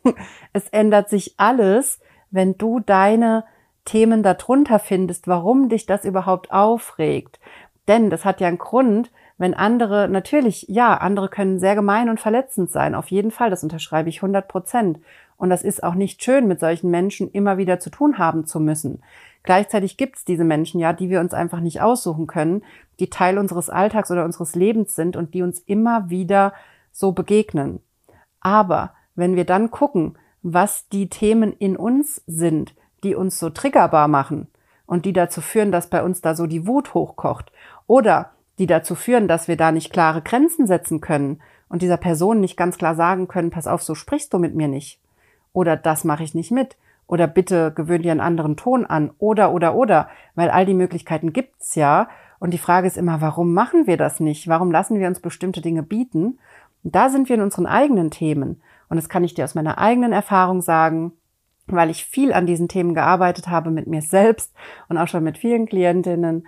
es 0.52 0.68
ändert 0.70 1.10
sich 1.10 1.34
alles, 1.36 2.00
wenn 2.30 2.56
du 2.56 2.80
deine 2.80 3.44
Themen 3.84 4.22
darunter 4.22 4.78
findest, 4.78 5.28
warum 5.28 5.68
dich 5.68 5.84
das 5.84 6.06
überhaupt 6.06 6.50
aufregt. 6.50 7.38
Denn 7.86 8.08
das 8.08 8.24
hat 8.24 8.40
ja 8.40 8.48
einen 8.48 8.58
Grund, 8.58 9.10
wenn 9.36 9.54
andere, 9.54 10.08
natürlich, 10.08 10.66
ja, 10.68 10.96
andere 10.96 11.28
können 11.28 11.58
sehr 11.58 11.74
gemein 11.74 12.08
und 12.08 12.20
verletzend 12.20 12.70
sein. 12.70 12.94
Auf 12.94 13.08
jeden 13.08 13.30
Fall, 13.30 13.50
das 13.50 13.62
unterschreibe 13.62 14.08
ich 14.08 14.18
100 14.18 14.46
Prozent. 14.46 15.00
Und 15.36 15.50
das 15.50 15.64
ist 15.64 15.82
auch 15.82 15.94
nicht 15.94 16.22
schön, 16.22 16.46
mit 16.46 16.60
solchen 16.60 16.90
Menschen 16.90 17.30
immer 17.30 17.58
wieder 17.58 17.80
zu 17.80 17.90
tun 17.90 18.18
haben 18.18 18.46
zu 18.46 18.60
müssen. 18.60 19.02
Gleichzeitig 19.42 19.96
gibt 19.96 20.16
es 20.16 20.24
diese 20.24 20.44
Menschen 20.44 20.80
ja, 20.80 20.92
die 20.92 21.10
wir 21.10 21.20
uns 21.20 21.34
einfach 21.34 21.60
nicht 21.60 21.82
aussuchen 21.82 22.26
können, 22.26 22.62
die 23.00 23.10
Teil 23.10 23.38
unseres 23.38 23.68
Alltags 23.68 24.10
oder 24.10 24.24
unseres 24.24 24.54
Lebens 24.54 24.94
sind 24.94 25.16
und 25.16 25.34
die 25.34 25.42
uns 25.42 25.58
immer 25.60 26.08
wieder 26.08 26.54
so 26.92 27.12
begegnen. 27.12 27.80
Aber 28.40 28.94
wenn 29.16 29.36
wir 29.36 29.44
dann 29.44 29.70
gucken, 29.70 30.16
was 30.42 30.88
die 30.88 31.08
Themen 31.08 31.52
in 31.52 31.76
uns 31.76 32.22
sind, 32.26 32.74
die 33.02 33.14
uns 33.14 33.38
so 33.38 33.50
triggerbar 33.50 34.08
machen 34.08 34.46
und 34.86 35.04
die 35.04 35.12
dazu 35.12 35.40
führen, 35.40 35.72
dass 35.72 35.88
bei 35.88 36.02
uns 36.02 36.20
da 36.20 36.34
so 36.34 36.46
die 36.46 36.66
Wut 36.66 36.94
hochkocht 36.94 37.52
oder 37.86 38.30
die 38.58 38.66
dazu 38.66 38.94
führen, 38.94 39.28
dass 39.28 39.48
wir 39.48 39.56
da 39.56 39.72
nicht 39.72 39.92
klare 39.92 40.22
Grenzen 40.22 40.66
setzen 40.66 41.00
können 41.00 41.40
und 41.68 41.82
dieser 41.82 41.96
Person 41.96 42.40
nicht 42.40 42.56
ganz 42.56 42.78
klar 42.78 42.94
sagen 42.94 43.28
können, 43.28 43.50
pass 43.50 43.66
auf, 43.66 43.82
so 43.82 43.94
sprichst 43.94 44.32
du 44.32 44.38
mit 44.38 44.54
mir 44.54 44.68
nicht. 44.68 45.00
Oder 45.52 45.76
das 45.76 46.04
mache 46.04 46.22
ich 46.22 46.34
nicht 46.34 46.50
mit. 46.50 46.76
Oder 47.06 47.26
bitte 47.26 47.72
gewöhn 47.74 48.02
dir 48.02 48.12
einen 48.12 48.20
anderen 48.20 48.56
Ton 48.56 48.86
an. 48.86 49.10
Oder, 49.18 49.52
oder, 49.52 49.74
oder. 49.74 50.08
Weil 50.34 50.50
all 50.50 50.66
die 50.66 50.74
Möglichkeiten 50.74 51.32
gibt's 51.32 51.74
ja. 51.74 52.08
Und 52.38 52.52
die 52.52 52.58
Frage 52.58 52.86
ist 52.86 52.96
immer, 52.96 53.20
warum 53.20 53.54
machen 53.54 53.86
wir 53.86 53.96
das 53.96 54.20
nicht? 54.20 54.48
Warum 54.48 54.70
lassen 54.70 54.98
wir 54.98 55.06
uns 55.06 55.20
bestimmte 55.20 55.60
Dinge 55.60 55.82
bieten? 55.82 56.38
Und 56.82 56.94
da 56.94 57.08
sind 57.08 57.28
wir 57.28 57.36
in 57.36 57.42
unseren 57.42 57.66
eigenen 57.66 58.10
Themen. 58.10 58.60
Und 58.88 58.96
das 58.96 59.08
kann 59.08 59.24
ich 59.24 59.34
dir 59.34 59.44
aus 59.44 59.54
meiner 59.54 59.78
eigenen 59.78 60.12
Erfahrung 60.12 60.60
sagen, 60.60 61.12
weil 61.66 61.90
ich 61.90 62.04
viel 62.04 62.32
an 62.32 62.46
diesen 62.46 62.68
Themen 62.68 62.94
gearbeitet 62.94 63.48
habe 63.48 63.70
mit 63.70 63.86
mir 63.86 64.02
selbst 64.02 64.52
und 64.88 64.98
auch 64.98 65.08
schon 65.08 65.24
mit 65.24 65.38
vielen 65.38 65.66
Klientinnen, 65.66 66.46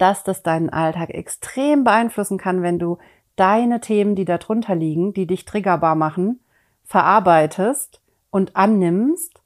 dass 0.00 0.24
das 0.24 0.42
deinen 0.42 0.70
Alltag 0.70 1.10
extrem 1.10 1.84
beeinflussen 1.84 2.38
kann, 2.38 2.62
wenn 2.62 2.78
du 2.78 2.98
deine 3.36 3.80
Themen, 3.80 4.14
die 4.14 4.24
darunter 4.24 4.74
liegen, 4.74 5.12
die 5.12 5.26
dich 5.26 5.44
triggerbar 5.44 5.94
machen, 5.94 6.40
verarbeitest 6.84 8.00
und 8.30 8.56
annimmst. 8.56 9.40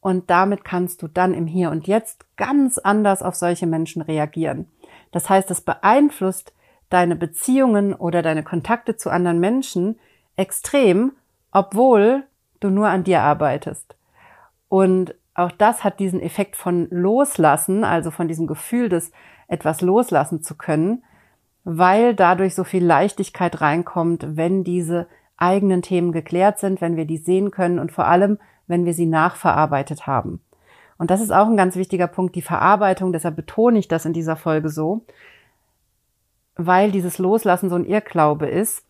Und 0.00 0.30
damit 0.30 0.64
kannst 0.64 1.02
du 1.02 1.08
dann 1.08 1.34
im 1.34 1.46
Hier 1.46 1.70
und 1.70 1.86
Jetzt 1.86 2.24
ganz 2.36 2.78
anders 2.78 3.22
auf 3.22 3.34
solche 3.34 3.66
Menschen 3.66 4.00
reagieren. 4.00 4.68
Das 5.10 5.28
heißt, 5.28 5.50
es 5.50 5.60
beeinflusst 5.60 6.54
deine 6.88 7.16
Beziehungen 7.16 7.92
oder 7.92 8.22
deine 8.22 8.42
Kontakte 8.42 8.96
zu 8.96 9.10
anderen 9.10 9.40
Menschen 9.40 9.98
extrem, 10.36 11.12
obwohl 11.52 12.24
du 12.60 12.70
nur 12.70 12.88
an 12.88 13.04
dir 13.04 13.22
arbeitest. 13.22 13.96
Und 14.68 15.14
auch 15.34 15.52
das 15.52 15.84
hat 15.84 16.00
diesen 16.00 16.20
Effekt 16.20 16.56
von 16.56 16.88
Loslassen, 16.90 17.84
also 17.84 18.10
von 18.10 18.28
diesem 18.28 18.46
Gefühl 18.46 18.88
des 18.88 19.12
etwas 19.50 19.80
loslassen 19.80 20.42
zu 20.42 20.54
können, 20.56 21.02
weil 21.64 22.14
dadurch 22.14 22.54
so 22.54 22.64
viel 22.64 22.84
Leichtigkeit 22.84 23.60
reinkommt, 23.60 24.36
wenn 24.36 24.64
diese 24.64 25.06
eigenen 25.36 25.82
Themen 25.82 26.12
geklärt 26.12 26.58
sind, 26.58 26.80
wenn 26.80 26.96
wir 26.96 27.04
die 27.04 27.18
sehen 27.18 27.50
können 27.50 27.78
und 27.78 27.92
vor 27.92 28.06
allem, 28.06 28.38
wenn 28.66 28.84
wir 28.84 28.94
sie 28.94 29.06
nachverarbeitet 29.06 30.06
haben. 30.06 30.40
Und 30.98 31.10
das 31.10 31.20
ist 31.20 31.32
auch 31.32 31.46
ein 31.46 31.56
ganz 31.56 31.76
wichtiger 31.76 32.06
Punkt, 32.06 32.36
die 32.36 32.42
Verarbeitung. 32.42 33.12
Deshalb 33.12 33.36
betone 33.36 33.78
ich 33.78 33.88
das 33.88 34.04
in 34.04 34.12
dieser 34.12 34.36
Folge 34.36 34.68
so, 34.68 35.04
weil 36.56 36.92
dieses 36.92 37.18
Loslassen 37.18 37.70
so 37.70 37.76
ein 37.76 37.86
Irrglaube 37.86 38.46
ist 38.46 38.84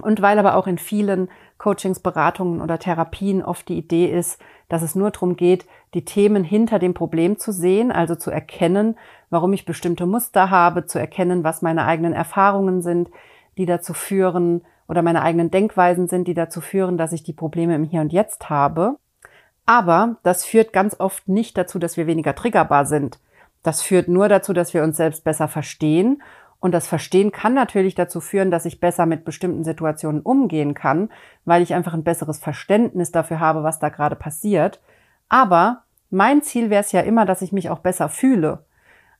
und 0.00 0.22
weil 0.22 0.38
aber 0.38 0.56
auch 0.56 0.66
in 0.66 0.78
vielen 0.78 1.28
Coachings, 1.58 2.00
Beratungen 2.00 2.60
oder 2.60 2.78
Therapien 2.78 3.42
oft 3.42 3.68
die 3.68 3.78
Idee 3.78 4.06
ist, 4.06 4.40
dass 4.68 4.82
es 4.82 4.94
nur 4.94 5.10
darum 5.10 5.36
geht, 5.36 5.66
die 5.94 6.04
Themen 6.04 6.44
hinter 6.44 6.78
dem 6.78 6.94
Problem 6.94 7.38
zu 7.38 7.52
sehen, 7.52 7.90
also 7.90 8.14
zu 8.14 8.30
erkennen, 8.30 8.96
warum 9.30 9.52
ich 9.52 9.64
bestimmte 9.64 10.06
Muster 10.06 10.50
habe, 10.50 10.86
zu 10.86 10.98
erkennen, 10.98 11.44
was 11.44 11.62
meine 11.62 11.84
eigenen 11.84 12.12
Erfahrungen 12.12 12.82
sind, 12.82 13.10
die 13.56 13.66
dazu 13.66 13.94
führen, 13.94 14.62
oder 14.88 15.02
meine 15.02 15.22
eigenen 15.22 15.50
Denkweisen 15.50 16.08
sind, 16.08 16.26
die 16.26 16.34
dazu 16.34 16.60
führen, 16.60 16.96
dass 16.96 17.12
ich 17.12 17.22
die 17.22 17.34
Probleme 17.34 17.74
im 17.74 17.84
Hier 17.84 18.00
und 18.00 18.12
Jetzt 18.12 18.48
habe. 18.48 18.96
Aber 19.66 20.16
das 20.22 20.44
führt 20.44 20.72
ganz 20.72 20.98
oft 20.98 21.28
nicht 21.28 21.58
dazu, 21.58 21.78
dass 21.78 21.98
wir 21.98 22.06
weniger 22.06 22.34
triggerbar 22.34 22.86
sind. 22.86 23.20
Das 23.62 23.82
führt 23.82 24.08
nur 24.08 24.28
dazu, 24.28 24.54
dass 24.54 24.72
wir 24.72 24.82
uns 24.82 24.96
selbst 24.96 25.24
besser 25.24 25.46
verstehen. 25.46 26.22
Und 26.60 26.72
das 26.72 26.88
Verstehen 26.88 27.30
kann 27.32 27.54
natürlich 27.54 27.94
dazu 27.94 28.20
führen, 28.20 28.50
dass 28.50 28.64
ich 28.64 28.80
besser 28.80 29.06
mit 29.06 29.24
bestimmten 29.24 29.64
Situationen 29.64 30.22
umgehen 30.22 30.74
kann, 30.74 31.10
weil 31.44 31.62
ich 31.62 31.74
einfach 31.74 31.94
ein 31.94 32.04
besseres 32.04 32.38
Verständnis 32.38 33.12
dafür 33.12 33.38
habe, 33.38 33.62
was 33.62 33.78
da 33.78 33.90
gerade 33.90 34.16
passiert. 34.16 34.80
Aber 35.28 35.84
Mein 36.10 36.42
Ziel 36.42 36.70
wäre 36.70 36.80
es 36.80 36.92
ja 36.92 37.00
immer, 37.00 37.24
dass 37.26 37.42
ich 37.42 37.52
mich 37.52 37.70
auch 37.70 37.80
besser 37.80 38.08
fühle. 38.08 38.64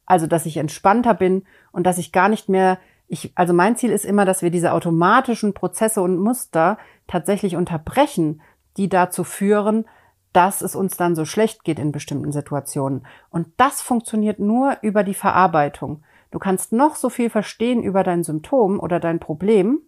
Also, 0.06 0.26
dass 0.26 0.46
ich 0.46 0.56
entspannter 0.56 1.14
bin 1.14 1.44
und 1.70 1.86
dass 1.86 1.98
ich 1.98 2.12
gar 2.12 2.28
nicht 2.28 2.48
mehr, 2.48 2.78
ich, 3.08 3.32
also 3.34 3.52
mein 3.52 3.76
Ziel 3.76 3.90
ist 3.90 4.06
immer, 4.06 4.24
dass 4.24 4.42
wir 4.42 4.50
diese 4.50 4.72
automatischen 4.72 5.52
Prozesse 5.52 6.00
und 6.00 6.18
Muster 6.18 6.78
tatsächlich 7.06 7.56
unterbrechen, 7.56 8.40
die 8.78 8.88
dazu 8.88 9.24
führen, 9.24 9.84
dass 10.32 10.62
es 10.62 10.74
uns 10.74 10.96
dann 10.96 11.14
so 11.14 11.24
schlecht 11.24 11.64
geht 11.64 11.78
in 11.78 11.92
bestimmten 11.92 12.32
Situationen. 12.32 13.06
Und 13.28 13.48
das 13.56 13.82
funktioniert 13.82 14.38
nur 14.38 14.76
über 14.82 15.04
die 15.04 15.14
Verarbeitung. 15.14 16.02
Du 16.30 16.38
kannst 16.38 16.72
noch 16.72 16.96
so 16.96 17.08
viel 17.08 17.30
verstehen 17.30 17.82
über 17.82 18.02
dein 18.02 18.24
Symptom 18.24 18.78
oder 18.80 19.00
dein 19.00 19.20
Problem, 19.20 19.80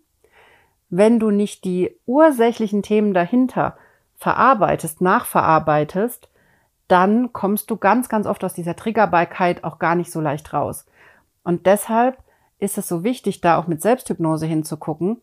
wenn 0.89 1.21
du 1.21 1.31
nicht 1.31 1.65
die 1.65 1.97
ursächlichen 2.07 2.83
Themen 2.83 3.15
dahinter 3.15 3.77
verarbeitest, 4.17 5.01
nachverarbeitest, 5.01 6.29
dann 6.89 7.33
kommst 7.33 7.71
du 7.71 7.77
ganz, 7.77 8.09
ganz 8.09 8.27
oft 8.27 8.43
aus 8.43 8.55
dieser 8.55 8.75
Triggerbarkeit 8.75 9.63
auch 9.65 9.79
gar 9.79 9.95
nicht 9.95 10.11
so 10.11 10.21
leicht 10.21 10.53
raus. 10.53 10.87
Und 11.45 11.67
deshalb 11.67 12.19
ist 12.59 12.79
es 12.79 12.89
so 12.89 13.05
wichtig, 13.05 13.41
da 13.41 13.59
auch 13.59 13.67
mit 13.67 13.81
Selbsthypnose 13.81 14.47
hinzugucken, 14.47 15.21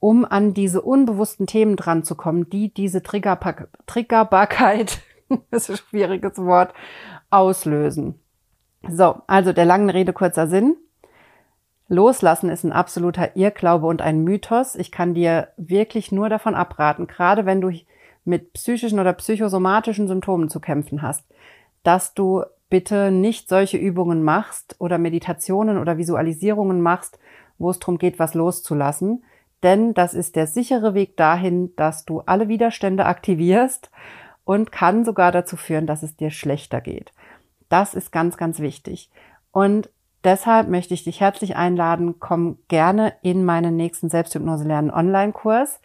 um 0.00 0.24
an 0.24 0.54
diese 0.54 0.80
unbewussten 0.80 1.46
Themen 1.46 1.76
dran 1.76 2.02
zu 2.02 2.14
kommen, 2.14 2.48
die 2.48 2.72
diese 2.72 3.02
Triggerbar 3.02 3.68
Triggerbarkeit, 3.86 5.00
das 5.50 5.68
ist 5.68 5.70
ein 5.70 5.86
schwieriges 5.88 6.38
Wort, 6.38 6.72
auslösen. 7.28 8.19
So, 8.88 9.22
also 9.26 9.52
der 9.52 9.64
langen 9.64 9.90
Rede 9.90 10.12
kurzer 10.12 10.46
Sinn. 10.46 10.76
Loslassen 11.88 12.50
ist 12.50 12.64
ein 12.64 12.72
absoluter 12.72 13.36
Irrglaube 13.36 13.86
und 13.86 14.00
ein 14.00 14.22
Mythos. 14.22 14.76
Ich 14.76 14.92
kann 14.92 15.12
dir 15.12 15.48
wirklich 15.56 16.12
nur 16.12 16.28
davon 16.28 16.54
abraten, 16.54 17.06
gerade 17.06 17.46
wenn 17.46 17.60
du 17.60 17.72
mit 18.24 18.52
psychischen 18.52 19.00
oder 19.00 19.12
psychosomatischen 19.12 20.06
Symptomen 20.06 20.48
zu 20.48 20.60
kämpfen 20.60 21.02
hast, 21.02 21.26
dass 21.82 22.14
du 22.14 22.44
bitte 22.68 23.10
nicht 23.10 23.48
solche 23.48 23.76
Übungen 23.76 24.22
machst 24.22 24.76
oder 24.78 24.98
Meditationen 24.98 25.78
oder 25.78 25.98
Visualisierungen 25.98 26.80
machst, 26.80 27.18
wo 27.58 27.70
es 27.70 27.80
darum 27.80 27.98
geht, 27.98 28.18
was 28.18 28.34
loszulassen. 28.34 29.24
Denn 29.62 29.92
das 29.92 30.14
ist 30.14 30.36
der 30.36 30.46
sichere 30.46 30.94
Weg 30.94 31.16
dahin, 31.16 31.74
dass 31.76 32.04
du 32.04 32.20
alle 32.20 32.48
Widerstände 32.48 33.04
aktivierst 33.04 33.90
und 34.44 34.72
kann 34.72 35.04
sogar 35.04 35.32
dazu 35.32 35.56
führen, 35.56 35.86
dass 35.86 36.02
es 36.02 36.16
dir 36.16 36.30
schlechter 36.30 36.80
geht. 36.80 37.12
Das 37.70 37.94
ist 37.94 38.12
ganz, 38.12 38.36
ganz 38.36 38.58
wichtig. 38.58 39.10
Und 39.50 39.88
Deshalb 40.22 40.68
möchte 40.68 40.92
ich 40.92 41.04
dich 41.04 41.20
herzlich 41.20 41.56
einladen, 41.56 42.16
komm 42.20 42.58
gerne 42.68 43.14
in 43.22 43.44
meinen 43.44 43.76
nächsten 43.76 44.10
Selbsthypnose 44.10 44.64
lernen 44.64 44.90
Online-Kurs. 44.90 45.80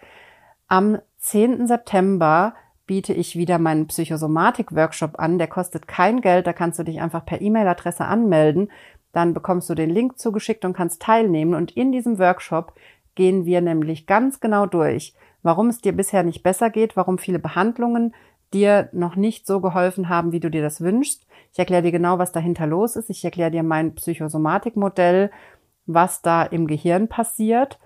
Am 0.68 1.00
10. 1.20 1.68
September 1.68 2.54
biete 2.86 3.14
ich 3.14 3.38
wieder 3.38 3.60
meinen 3.60 3.88
Psychosomatik-Workshop 3.88 5.18
an. 5.20 5.38
Der 5.38 5.48
kostet 5.48 5.88
kein 5.88 6.20
Geld, 6.20 6.48
da 6.48 6.54
kannst 6.54 6.80
du 6.80 6.84
dich 6.84 7.00
einfach 7.00 7.26
per 7.26 7.40
E-Mail-Adresse 7.40 8.04
anmelden. 8.04 8.72
Dann 9.14 9.34
bekommst 9.34 9.70
du 9.70 9.76
den 9.76 9.90
Link 9.90 10.20
zugeschickt 10.20 10.66
und 10.66 10.74
kannst 10.74 11.02
teilnehmen. 11.02 11.54
Und 11.54 11.72
in 11.72 11.94
diesem 11.94 12.20
Workshop 12.20 12.74
gehen 13.16 13.46
wir 13.46 13.62
nämlich 13.62 14.06
ganz 14.06 14.42
genau 14.42 14.66
durch, 14.66 15.14
warum 15.44 15.70
es 15.70 15.80
dir 15.80 15.94
bisher 15.94 16.24
nicht 16.24 16.44
besser 16.44 16.70
geht, 16.70 16.98
warum 16.98 17.18
viele 17.18 17.40
Behandlungen 17.40 18.14
dir 18.54 18.90
noch 18.92 19.16
nicht 19.16 19.48
so 19.48 19.62
geholfen 19.62 20.10
haben, 20.10 20.34
wie 20.34 20.42
du 20.42 20.52
dir 20.52 20.62
das 20.62 20.82
wünschst. 20.82 21.26
Ich 21.56 21.60
erkläre 21.60 21.84
dir 21.84 21.94
genau, 21.94 22.20
was 22.20 22.34
dahinter 22.34 22.68
los 22.68 22.98
ist. 22.98 23.10
Ich 23.10 23.24
erkläre 23.24 23.50
dir 23.50 23.64
mein 23.64 23.96
Psychosomatikmodell, 23.96 25.32
was 25.86 26.22
da 26.22 26.44
im 26.44 26.68
Gehirn 26.68 27.08
passiert, 27.08 27.80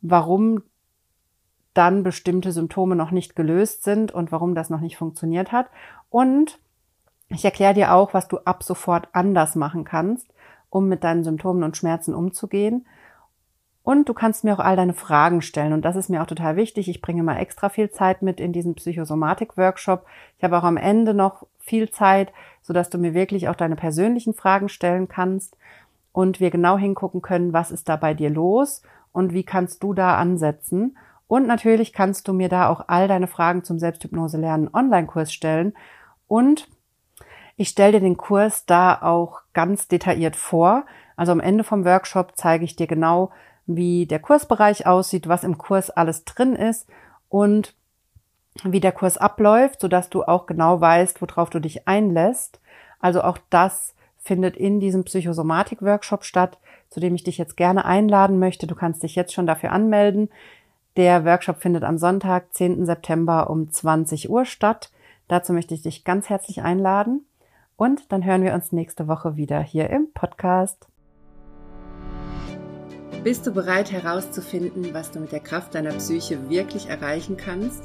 warum 0.00 0.62
dann 1.74 2.02
bestimmte 2.02 2.50
Symptome 2.50 2.96
noch 2.96 3.10
nicht 3.10 3.36
gelöst 3.36 3.84
sind 3.84 4.10
und 4.10 4.32
warum 4.32 4.54
das 4.54 4.70
noch 4.70 4.80
nicht 4.80 4.96
funktioniert 4.96 5.52
hat. 5.52 5.66
Und 6.08 6.60
ich 7.28 7.44
erkläre 7.44 7.74
dir 7.74 7.92
auch, 7.92 8.14
was 8.14 8.26
du 8.26 8.38
ab 8.38 8.62
sofort 8.62 9.08
anders 9.12 9.54
machen 9.54 9.84
kannst, 9.84 10.32
um 10.70 10.88
mit 10.88 11.04
deinen 11.04 11.22
Symptomen 11.22 11.62
und 11.62 11.76
Schmerzen 11.76 12.14
umzugehen 12.14 12.86
und 13.82 14.08
du 14.08 14.14
kannst 14.14 14.44
mir 14.44 14.54
auch 14.54 14.64
all 14.64 14.76
deine 14.76 14.94
Fragen 14.94 15.42
stellen. 15.42 15.72
Und 15.72 15.84
das 15.84 15.96
ist 15.96 16.08
mir 16.08 16.22
auch 16.22 16.26
total 16.26 16.56
wichtig. 16.56 16.88
Ich 16.88 17.02
bringe 17.02 17.22
mal 17.22 17.38
extra 17.38 17.68
viel 17.68 17.90
Zeit 17.90 18.22
mit 18.22 18.40
in 18.40 18.52
diesen 18.52 18.74
Psychosomatik-Workshop. 18.74 20.06
Ich 20.38 20.44
habe 20.44 20.56
auch 20.56 20.64
am 20.64 20.76
Ende 20.76 21.12
noch 21.12 21.46
viel 21.70 21.90
Zeit, 21.90 22.32
sodass 22.60 22.90
du 22.90 22.98
mir 22.98 23.14
wirklich 23.14 23.48
auch 23.48 23.54
deine 23.54 23.76
persönlichen 23.76 24.34
Fragen 24.34 24.68
stellen 24.68 25.08
kannst 25.08 25.56
und 26.12 26.40
wir 26.40 26.50
genau 26.50 26.76
hingucken 26.76 27.22
können, 27.22 27.52
was 27.52 27.70
ist 27.70 27.88
da 27.88 27.96
bei 27.96 28.12
dir 28.12 28.28
los 28.28 28.82
und 29.12 29.32
wie 29.32 29.44
kannst 29.44 29.82
du 29.82 29.94
da 29.94 30.18
ansetzen. 30.18 30.98
Und 31.28 31.46
natürlich 31.46 31.92
kannst 31.92 32.26
du 32.26 32.32
mir 32.32 32.48
da 32.48 32.68
auch 32.68 32.84
all 32.88 33.06
deine 33.06 33.28
Fragen 33.28 33.62
zum 33.62 33.78
Selbsthypnose 33.78 34.36
lernen 34.36 34.68
Online-Kurs 34.72 35.32
stellen. 35.32 35.74
Und 36.26 36.68
ich 37.56 37.68
stelle 37.68 37.92
dir 37.92 38.00
den 38.00 38.16
Kurs 38.16 38.66
da 38.66 39.00
auch 39.00 39.42
ganz 39.52 39.86
detailliert 39.86 40.34
vor. 40.34 40.86
Also 41.16 41.30
am 41.30 41.40
Ende 41.40 41.62
vom 41.62 41.84
Workshop 41.84 42.32
zeige 42.34 42.64
ich 42.64 42.74
dir 42.74 42.88
genau, 42.88 43.30
wie 43.66 44.06
der 44.06 44.18
Kursbereich 44.18 44.86
aussieht, 44.86 45.28
was 45.28 45.44
im 45.44 45.56
Kurs 45.56 45.90
alles 45.90 46.24
drin 46.24 46.56
ist 46.56 46.88
und 47.28 47.74
wie 48.64 48.80
der 48.80 48.92
Kurs 48.92 49.16
abläuft, 49.16 49.80
sodass 49.80 50.10
du 50.10 50.24
auch 50.24 50.46
genau 50.46 50.80
weißt, 50.80 51.22
worauf 51.22 51.50
du 51.50 51.60
dich 51.60 51.86
einlässt. 51.86 52.60
Also 53.00 53.22
auch 53.22 53.38
das 53.50 53.94
findet 54.18 54.56
in 54.56 54.80
diesem 54.80 55.04
Psychosomatik-Workshop 55.04 56.24
statt, 56.24 56.58
zu 56.90 57.00
dem 57.00 57.14
ich 57.14 57.24
dich 57.24 57.38
jetzt 57.38 57.56
gerne 57.56 57.84
einladen 57.84 58.38
möchte. 58.38 58.66
Du 58.66 58.74
kannst 58.74 59.02
dich 59.02 59.14
jetzt 59.14 59.32
schon 59.32 59.46
dafür 59.46 59.72
anmelden. 59.72 60.28
Der 60.96 61.24
Workshop 61.24 61.62
findet 61.62 61.84
am 61.84 61.98
Sonntag, 61.98 62.52
10. 62.52 62.84
September 62.84 63.48
um 63.48 63.70
20 63.70 64.28
Uhr 64.28 64.44
statt. 64.44 64.90
Dazu 65.28 65.52
möchte 65.52 65.74
ich 65.74 65.82
dich 65.82 66.04
ganz 66.04 66.28
herzlich 66.28 66.62
einladen. 66.62 67.24
Und 67.76 68.12
dann 68.12 68.24
hören 68.24 68.42
wir 68.42 68.52
uns 68.52 68.72
nächste 68.72 69.08
Woche 69.08 69.36
wieder 69.36 69.60
hier 69.60 69.88
im 69.88 70.12
Podcast. 70.12 70.88
Bist 73.22 73.46
du 73.46 73.52
bereit 73.52 73.92
herauszufinden, 73.92 74.92
was 74.92 75.10
du 75.10 75.20
mit 75.20 75.32
der 75.32 75.40
Kraft 75.40 75.74
deiner 75.74 75.92
Psyche 75.92 76.50
wirklich 76.50 76.88
erreichen 76.88 77.36
kannst? 77.36 77.84